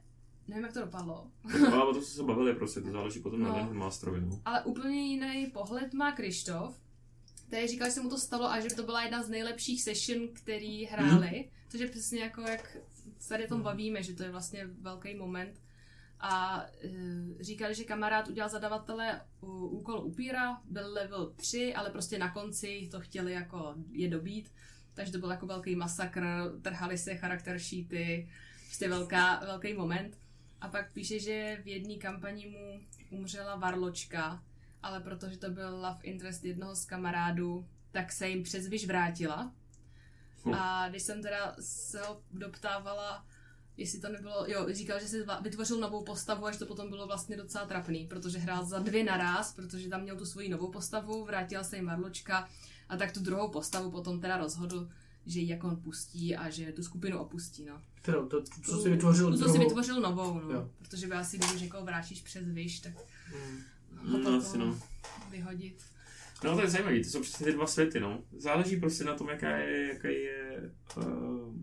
[0.48, 1.30] nevím, jak to dopadlo.
[1.72, 3.48] Ale o to jsme se bavili prostě, to záleží potom No.
[3.48, 4.40] na Dungeon Masterovi, no.
[4.44, 6.80] Ale úplně jiný pohled má Krištof,
[7.48, 10.28] který říkal, že se mu to stalo a že to byla jedna z nejlepších session,
[10.32, 11.30] který hráli.
[11.30, 11.44] Mhm.
[11.68, 12.76] Což je přesně jako, jak
[13.18, 15.60] se tady o tom bavíme, že to je vlastně velký moment.
[16.20, 22.30] A e, říkali, že kamarád udělal zadavatele úkol upíra, byl level 3, ale prostě na
[22.30, 24.52] konci to chtěli jako je dobít.
[24.94, 26.24] Takže to byl jako velký masakr,
[26.62, 28.30] trhali se charakter sheety,
[28.66, 30.18] prostě velká, velký moment.
[30.60, 32.80] A pak píše, že v jedné kampani mu
[33.18, 34.42] umřela varločka,
[34.82, 39.52] ale protože to byl love interest jednoho z kamarádů, tak se jim přes vyš vrátila.
[40.44, 40.54] Hm.
[40.54, 43.26] A když jsem teda se ho doptávala,
[43.76, 47.36] jestli to nebylo, jo, říkal, že si vytvořil novou postavu, až to potom bylo vlastně
[47.36, 51.64] docela trapný, protože hrál za dvě naraz, protože tam měl tu svoji novou postavu, vrátila
[51.64, 52.48] se jim varločka
[52.88, 54.88] a tak tu druhou postavu potom teda rozhodl,
[55.26, 57.82] že ji jako on pustí a že tu skupinu opustí, no.
[58.02, 60.50] Kterou, to, co si vytvořil Tu, co si vytvořil novou, no.
[60.50, 60.70] Jo.
[60.78, 62.92] Protože by asi, když někoho vrátíš přes vyš, tak
[63.32, 63.58] Mm.
[63.98, 64.78] ho No, potom asi no.
[65.30, 65.82] vyhodit.
[66.44, 68.22] No to je zajímavé, to jsou přesně ty dva světy, no.
[68.38, 71.54] Záleží prostě na tom, jaká je, jaká je uh,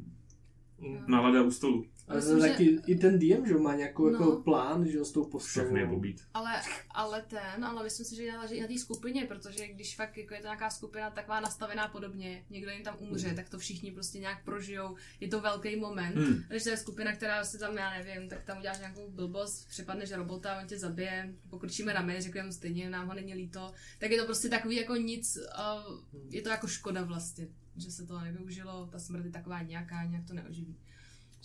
[1.07, 1.85] nálada u stolu.
[2.07, 4.41] Ale Myslím, Myslím, že- taky i ten DM, že jo, má nějakou jako No.
[4.41, 5.65] plán, že jo, s tou postavou.
[5.65, 6.21] Všechny je pobít.
[6.33, 10.17] Ale, ale ten, ale myslím si, že záleží i na té skupině, protože když fakt
[10.17, 13.35] jako je to nějaká skupina taková nastavená podobně, někdo jim tam umře, Mhm.
[13.35, 16.17] tak to všichni prostě nějak prožijou, je to velký moment.
[16.17, 19.67] A Když to je skupina, která si tam, já nevím, tak tam uděláš nějakou blbost,
[19.67, 24.11] přepadneš robota, on tě zabije, pokročíme na mě, řekneme stejně, nám ho není líto, tak
[24.11, 25.83] je to prostě takový jako nic, a
[26.29, 27.47] je to jako škoda vlastně,
[27.77, 30.75] že se to nevyužilo, ta smrt je taková nějaká, nějak to neoživí.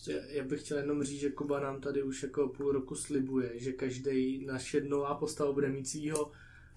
[0.06, 3.72] Já, bych chtěl jenom říct, že Kuba nám tady už jako půl roku slibuje, že
[3.72, 6.30] každý naše nová postava bude mít svýho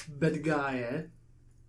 [0.10, 1.12] bad guye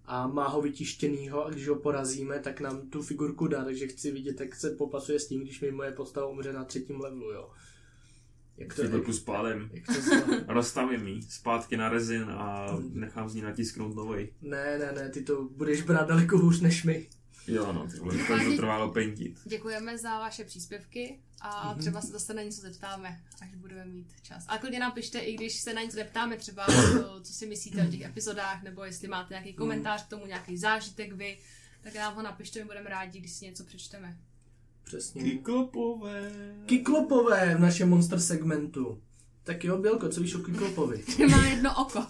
[0.05, 4.11] a má ho vytištěnýho a když ho porazíme, tak nám tu figurku dá, takže chci
[4.11, 7.50] vidět, jak se popasuje s tím, když mi moje postava umře na třetím levelu, jo.
[8.57, 9.70] Jak to, Figurku s pádem.
[9.72, 9.92] jak to?
[10.53, 14.34] Rozstavím jí zpátky na rezin a nechám z ní natisknout novej.
[14.42, 17.09] Ne, ne, ne, ty to budeš brát daleko hůř než my.
[17.47, 19.40] Jo, no, ty vole, to to trvalo pentit.
[19.45, 21.80] Děkujeme za vaše příspěvky a Mhm.
[21.80, 24.45] třeba se zase na něco zeptáme, až budeme mít čas.
[24.49, 26.66] A klidně nám pište, i když se na něco zeptáme, třeba
[27.03, 30.57] to, co si myslíte o těch epizodách, nebo jestli máte nějaký komentář k tomu, nějaký
[30.59, 31.38] zážitek vy,
[31.82, 34.16] tak nám ho napište, my budeme rádi, když si něco přečteme.
[34.84, 35.22] Přesně.
[35.22, 36.32] Kyklopové.
[36.66, 39.03] Kiklopové v našem monster segmentu.
[39.43, 41.05] Tak jo, Bělko, co víš o Kiklopovi?
[41.30, 42.07] Má jedno oko.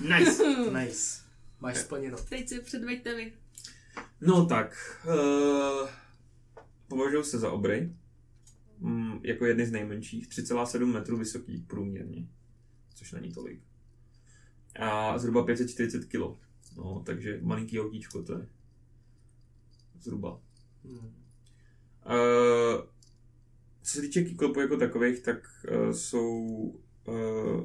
[0.00, 0.42] Nice.
[0.80, 1.20] Nice.
[1.60, 2.18] Máš splněno.
[2.28, 3.32] Teď si předveďte vy.
[4.20, 5.88] No tak, uh,
[6.88, 7.92] považuji se za obry.
[8.78, 12.28] Mm, jako jedny z nejmenších, 3,7 metrů vysoký průměrně,
[12.94, 13.60] což není tolik.
[14.78, 16.46] A zhruba 540 kg.
[16.76, 18.48] No, takže malinký otíčko to je.
[20.00, 20.40] Zhruba.
[20.84, 20.98] Hmm.
[20.98, 22.82] Uh,
[23.82, 26.46] co se týče kiklopů jako takových, tak uh, jsou
[27.04, 27.64] uh,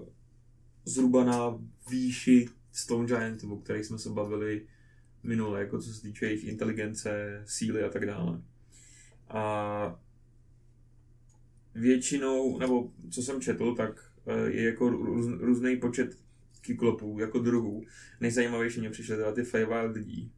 [0.86, 4.68] zhruba na výši Stone Giant, o kterých jsme se bavili
[5.24, 8.41] minule, jako co se týče jejich inteligence, síly a tak dále.
[9.30, 9.99] A
[11.76, 16.17] většinou, nebo co jsem četl, tak uh, je jako růz, různý počet
[16.61, 17.84] kyklopů, jako druhů.
[18.19, 20.32] Nejzajímavější mě přišly teda ty Feywild lidí.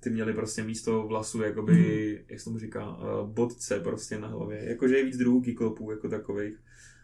[0.00, 2.24] Ty měli prostě místo vlasu, jakoby, mm.
[2.28, 4.64] jak se tomu říká, uh, bodce prostě na hlavě.
[4.64, 6.56] Jakože je víc druhů kyklopů jako takových.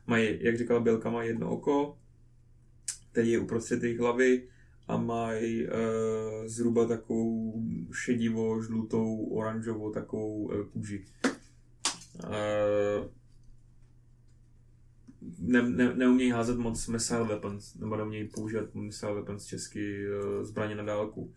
[0.07, 1.99] Mají, jak říkala Bělka, mají jedno oko,
[3.13, 4.49] který je uprostřed jejich hlavy
[4.89, 5.73] a mají uh,
[6.47, 7.63] zhruba takovou
[7.93, 11.05] šedivo, žlutou, oranžovou takovou uh, kůži.
[12.25, 13.11] Uh,
[15.39, 20.75] ne, ne, neumějí házet moc missile weapons, nebo neumějí používat missile weapons česky uh, zbraně
[20.75, 21.35] na dálku.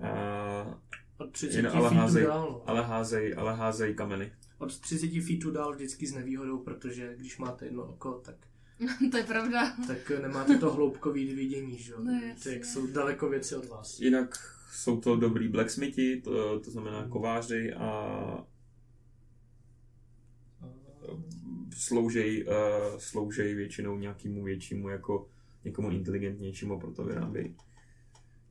[0.00, 0.74] Uh,
[1.18, 2.50] Od 30 jen, ale, házej, dál.
[2.50, 2.62] no.
[2.70, 4.32] ale, házej, ale házej kameny.
[4.58, 8.47] Od 30 feetů dál vždycky s nevýhodou, protože když máte jedno oko, tak
[9.10, 9.76] to je pravda.
[9.86, 11.98] tak nemáte to hloubkový vidění, že jo?
[12.02, 12.52] No, Víte, jasně.
[12.52, 14.00] jak jsou daleko věci od vás.
[14.00, 14.34] Jinak
[14.72, 18.44] jsou to dobrý blacksmithi, to, to znamená kováři a
[21.76, 25.28] sloužej, uh, sloužej většinou nějakému většímu, jako
[25.64, 27.56] někomu inteligentnějšímu, proto vyrábějí.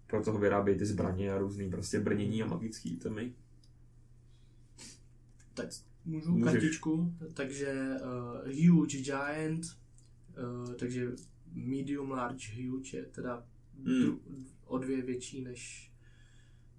[0.08, 3.34] Proto ho vyrábějí ty zbraně a různý prostě brnění a magický itemy.
[5.54, 5.70] Tak
[6.06, 6.54] můžu Můžeš.
[6.54, 7.90] kartičku, takže
[8.46, 9.66] uh, huge giant,
[10.44, 11.12] uh, takže
[11.54, 13.46] medium large huge je teda
[13.86, 14.20] Hmm.
[14.66, 15.92] o dvě větší než,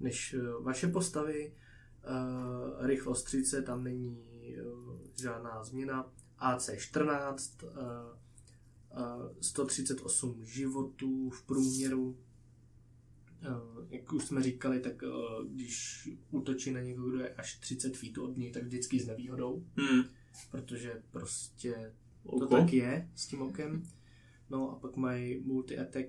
[0.01, 1.53] než uh, vaše postavy.
[2.09, 4.19] Uh, rychlost 30, tam není
[4.65, 6.13] uh, žádná změna.
[6.39, 7.71] AC14, uh,
[9.27, 12.19] uh, 138 životů v průměru.
[13.49, 17.97] Uh, jak už jsme říkali, tak uh, když útočí na někoho, kdo je až 30
[17.97, 20.03] feet od něj, tak vždycky s nevýhodou, Hmm.
[20.51, 21.95] protože prostě
[22.39, 22.57] to Oko.
[22.57, 23.83] tak je s tím okem.
[24.51, 26.07] No a pak mají multi-attack.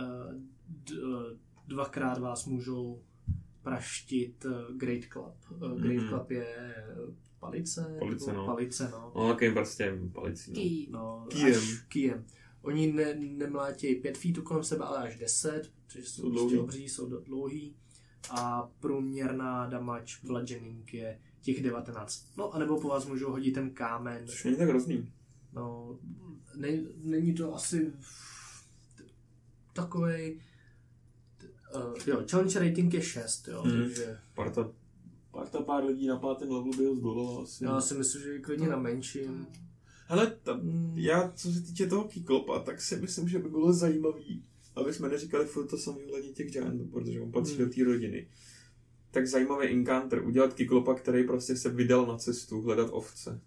[0.00, 1.22] Uh, d- uh,
[1.66, 3.02] dvakrát vás můžou
[3.62, 5.34] praštit uh, Great Club.
[5.50, 6.08] Uh, Great Mhm.
[6.08, 6.74] Club je
[7.40, 7.96] palice?
[7.98, 8.46] Palice, nebo no.
[8.46, 9.12] Palice, no.
[9.16, 10.50] No, takovým prostě palicí.
[10.50, 10.56] No.
[10.62, 10.88] Ký.
[10.90, 11.58] No, Kijem.
[11.58, 12.24] Až kijem.
[12.62, 16.58] Oni ne, nemlátějí pět feetů kolem sebe, ale až 10, protože jsou Jsou prostě dlouhý.
[16.58, 17.76] obří, jsou dlouhý.
[18.30, 22.26] A průměrná damage bludgeoning je těch 19.
[22.36, 24.26] No, anebo po vás můžou hodit ten kámen.
[24.26, 25.12] Což není tak hrozný.
[25.52, 25.98] No,
[26.56, 26.68] ne,
[27.02, 27.92] není to asi
[29.72, 30.40] takovej...
[31.76, 33.82] Uh, jo, challenge rating je 6, jo, Mhm.
[33.82, 34.70] takže Parta,
[35.30, 37.64] parta pár lidí na pátém levelu by ho zdolala asi.
[37.64, 39.46] já si myslím, že je klidně na menším.
[40.06, 40.92] Hele, ta, Mm.
[40.96, 44.44] já, co se týče toho Kyklopa, tak si myslím, že by bylo zajímavý,
[44.76, 47.64] aby jsme neříkali furt to samé ohledně těch Giantů, protože on patří Hmm.
[47.68, 48.28] do té rodiny.
[49.14, 53.40] Tak zajímavý encounter, udělat Kyklopa, který prostě se vydal na cestu hledat ovce.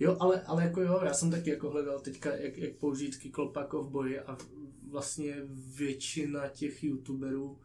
[0.00, 3.60] Jo, ale, ale jako jo, já jsem taky jako hledal teďka, jak, jak použít kyklopa
[3.60, 4.38] jako v boji a
[4.90, 5.36] vlastně
[5.76, 7.58] většina těch youtuberů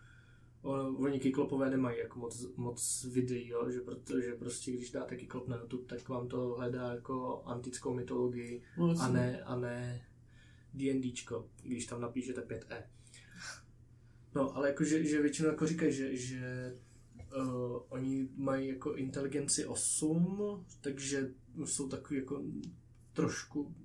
[0.61, 5.47] o, oni kyklopové nemají jako moc, moc videí, jo, že protože prostě když dáte kyklop
[5.47, 10.05] na YouTube, tak vám to hledá jako antickou mytologii No, a ne, a ne
[10.73, 12.83] D&Dčko, když tam napíšete 5E.
[14.35, 16.73] No, ale jako, že, že většinou jako říkají, že, že
[17.37, 17.43] uh,
[17.89, 21.31] oni mají jako inteligenci 8, takže
[21.65, 22.43] jsou takový jako
[23.13, 23.75] trošku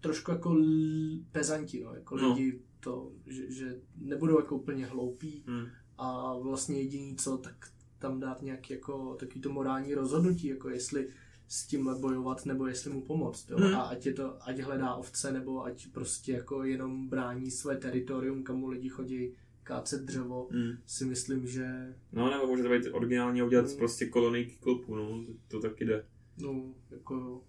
[0.00, 2.28] trošku jako l- pezanti, no, jako No.
[2.28, 5.66] lidi to, že, že nebudou jako úplně hloupí Hmm.
[5.98, 11.08] a vlastně jediný co, tak tam dát nějaký jako takový to morální rozhodnutí, jako jestli
[11.48, 13.56] s tímhle bojovat, nebo jestli mu pomoct, jo?
[13.58, 13.74] Hmm.
[13.74, 18.42] A ať, je to, ať hledá ovce, nebo ať prostě jako jenom brání své teritorium,
[18.42, 19.32] kam mu lidi chodí
[19.66, 20.72] kácet dřevo, Hmm.
[20.86, 23.76] si myslím, že No, nebo může to být originálně udělat Hmm.
[23.76, 26.04] prostě kolonii Kyklopů, no, to taky jde.
[26.38, 27.42] No, jako...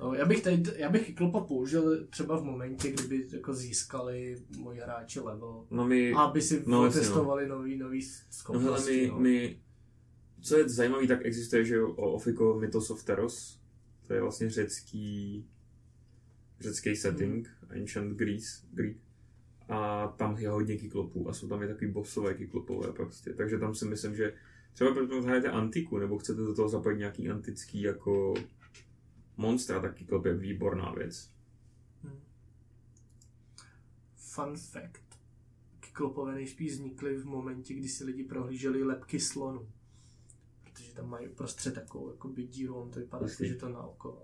[0.00, 4.80] No, já bych tady, já bych Kyklopa použil třeba v momentě, kdyby jako získali moji
[4.80, 5.66] hráči level.
[5.70, 7.04] No my, A aby si No, no, jasně, no.
[7.06, 9.00] testovali nový, nový no schopnosti.
[9.00, 9.18] my, no.
[9.20, 9.60] my,
[10.40, 13.60] co je zajímavý, tak existuje, že jo, o Ofiko Mythos of Teros,
[14.06, 15.46] to je vlastně řecký,
[16.60, 17.48] řecký setting,
[17.80, 18.96] Ancient Greece, Greek.
[19.72, 23.32] A tam je hodně kyklopů a jsou tam i takový bossové kyklopové prostě.
[23.32, 24.34] Takže tam si myslím, že
[24.72, 28.34] třeba protože hrajete antiku, nebo chcete do toho zapojit nějaký antický jako
[29.36, 31.32] monstra, tak kyklop je výborná věc.
[32.02, 32.20] Hmm.
[34.16, 35.18] Fun fact.
[35.80, 39.68] Kyklopové nejspíš vznikly v momentě, kdy si lidi prohlíželi lepky slonu.
[40.64, 43.46] Protože tam mají uprostřed takovou jako by díru, on to vypadá, Jasně.
[43.46, 44.22] jako, že to na oko.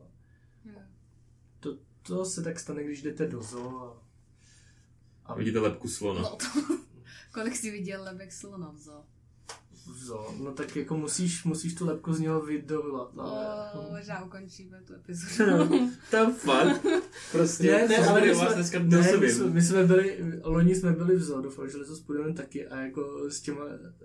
[0.64, 0.80] Jo.
[1.60, 4.07] To, to se tak stane, když jdete do zoo a,
[5.28, 6.20] a Vidíte lepku slona.
[6.20, 6.46] No to...
[7.32, 9.04] Kolik jsi viděl lebek slona v zoo?
[9.88, 10.34] v zoo.
[10.38, 13.18] No tak jako musíš, musíš tu lepku z něho vydovolat.
[13.18, 13.72] Ale...
[13.72, 15.90] O, možná ukončíme tu epizodu.
[16.10, 16.86] Tam fakt.
[17.32, 20.18] Prostě, Ne, ne, ale tady my vás jsme, dneska ne, my, jsme, my jsme byli,
[20.44, 23.64] loni jsme byli v zoo, doufám, že letos půjdeme taky a jako s těma,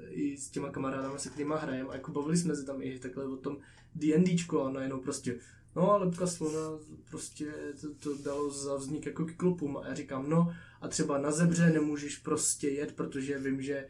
[0.10, 3.26] i s těma kamarádama, se kterýma hrajeme, a jako bavili jsme se tam i takhle
[3.26, 3.58] o tom
[3.96, 5.40] D&Dčko a najednou prostě,
[5.76, 7.46] no a lepka slona prostě
[7.82, 11.70] to, to dalo za vznik jako kyklopům a já říkám, no a třeba na zebře
[11.70, 13.88] nemůžeš prostě jet, protože vím, že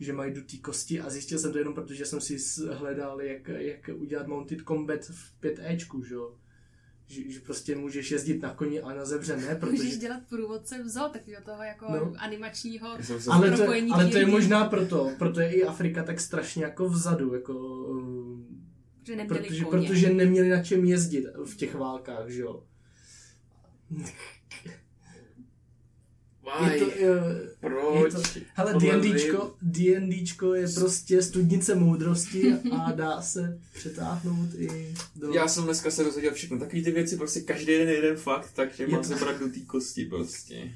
[0.00, 2.36] že mají dutý kosti a zjistil jsem to jenom protože jsem si
[2.72, 6.34] hledal, jak, jak udělat Mounted Combat v 5Ečku, že jo.
[7.06, 9.96] Že, že prostě můžeš jezdit na koni a na zebře ne, Můžeš protože...
[9.96, 12.12] dělat průvodce v zoo, takového toho jako No.
[12.18, 12.88] animačního
[13.30, 16.88] Ale to, propojení ale to je možná proto, proto je i Afrika tak strašně jako
[16.88, 17.54] vzadu, jako...
[19.06, 19.88] že neměli Protože, koně.
[19.88, 22.62] protože neměli na čem jezdit v těch válkách, že jo.
[26.72, 27.10] Je to, je,
[27.60, 28.04] Proč?
[28.04, 28.22] Je to,
[28.54, 35.32] hele, D&Dčko, D&Dčko je prostě studnice moudrosti a dá se přetáhnout i do...
[35.34, 36.58] Já jsem dneska se dozvěděl všechno.
[36.58, 39.48] Takový ty věci, prostě každý den jeden fakt, takže Je mám to- se brát do
[39.48, 40.72] té kosti prostě.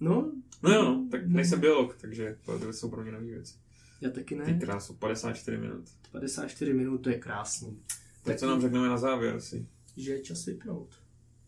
[0.00, 0.32] No,
[0.62, 3.54] No jo, no, tak nejsem biolog, takže to jsou pro mě nové věci.
[4.00, 4.58] Já taky Ty ne.
[4.58, 5.84] krásu, 54 minut.
[6.12, 7.82] 54 minut, to je krásný.
[8.22, 9.66] Tak co nám řekneme na závěr asi?
[9.96, 10.94] Že je čas vypnout.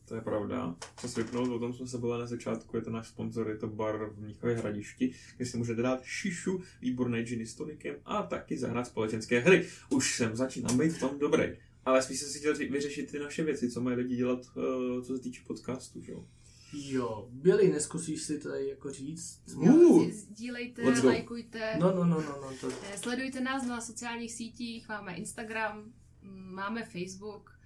[0.05, 0.77] To je pravda.
[1.01, 3.69] Čas vypnout, o tom jsme se bavili na začátku, je to náš sponzor, je to
[3.69, 8.59] bar v Mnichově hradišti, kde si můžete dát šišu, výborné džiny s tonikem a taky
[8.59, 9.69] zahrát společenské hry.
[9.91, 11.45] Už jsem začínám být v tom dobrý.
[11.85, 15.17] Ale spíš jsem si chtěl vyřešit ty naše věci, co mají lidi dělat, uh, co
[15.17, 16.25] se týče podcastu, že jo.
[16.73, 19.43] Jo, Billy, neskusíš si tady jako říct?
[19.57, 21.09] Uh, Jo, Sdílejte, let's go.
[21.09, 21.77] lajkujte.
[21.81, 22.69] No, no, no, no, no, to...
[22.93, 25.93] Eh, Sledujte nás na sociálních sítích, máme Instagram,
[26.23, 27.59] mm, máme Facebook,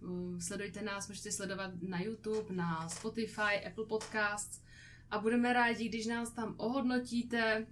[0.00, 4.60] mm, sledujte nás, můžete sledovat na YouTube, na Spotify, Apple Podcasts
[5.10, 7.66] a budeme rádi, když nás tam ohodnotíte,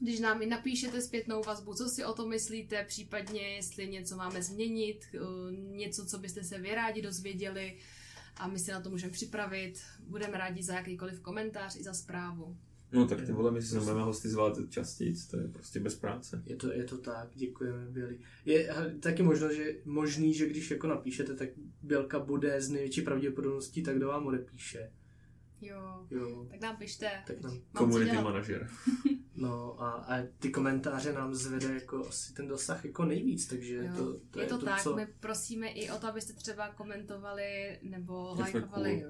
[0.00, 4.42] když nám i napíšete zpětnou vazbu, co si o tom myslíte, případně jestli něco máme
[4.42, 5.18] změnit, eh,
[5.56, 7.78] něco, co byste se vy rádi dozvěděli
[8.36, 9.80] a my se na to můžeme připravit.
[10.06, 12.56] Budeme rádi za jakýkoliv komentář i za zprávu.
[12.92, 15.94] No tak ty vole, my si sem budeme hosty zvát častěji, to je prostě bez
[15.94, 16.42] práce.
[16.46, 18.18] Je to, je to tak, děkujeme Billy.
[18.44, 21.48] Je taky možno, že, možný, že když jako napíšete, tak
[21.82, 24.92] Bělka bude z největší pravděpodobností, tak kdo vám odepíše.
[25.60, 27.10] Jo, Jo, tak nám pište.
[27.26, 28.68] tak nám, Community manažer.
[29.42, 33.92] no a, a ty komentáře nám zvede jako asi ten dosah jako nejvíc, takže Jo,
[33.96, 34.96] to, to je to, to, tak, co...
[34.96, 39.04] my prosíme i o to, abyste třeba komentovali nebo lajkovali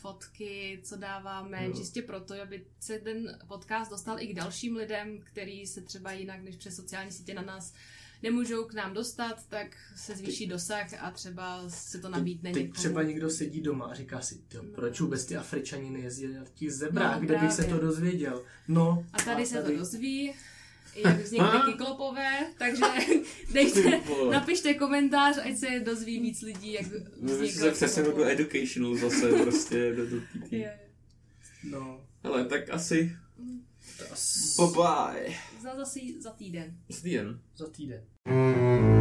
[0.00, 1.72] fotky, co dáváme, Jo.
[1.72, 6.42] čistě proto, aby se ten podcast dostal i k dalším lidem, který se třeba jinak
[6.42, 7.74] než přes sociální sítě na nás
[8.22, 9.66] nemůžou k nám dostat, tak
[9.96, 12.74] se zvýší dosah a třeba se to nabídne Teď někomu.
[12.74, 14.70] třeba někdo sedí doma a říká si, tyjo, No.
[14.74, 18.42] proč vůbec ty Afričani nejezdí na těch zebrách, No, kde bych se to dozvěděl.
[18.68, 20.34] No, A tady se to dozví,
[20.96, 22.84] jak vznikly kyklopové, takže
[23.52, 24.00] dejte,
[24.30, 26.86] napište komentář, ať se dozví víc lidí, jak
[27.22, 30.16] vznikly se přesně do educational zase, prostě do, do.
[30.50, 30.78] Je.
[31.64, 33.16] No, Hele, tak asi
[34.58, 35.34] bye bye.
[35.70, 36.74] Za zase za týden.
[36.88, 37.38] Za týden.
[37.54, 38.99] za týden.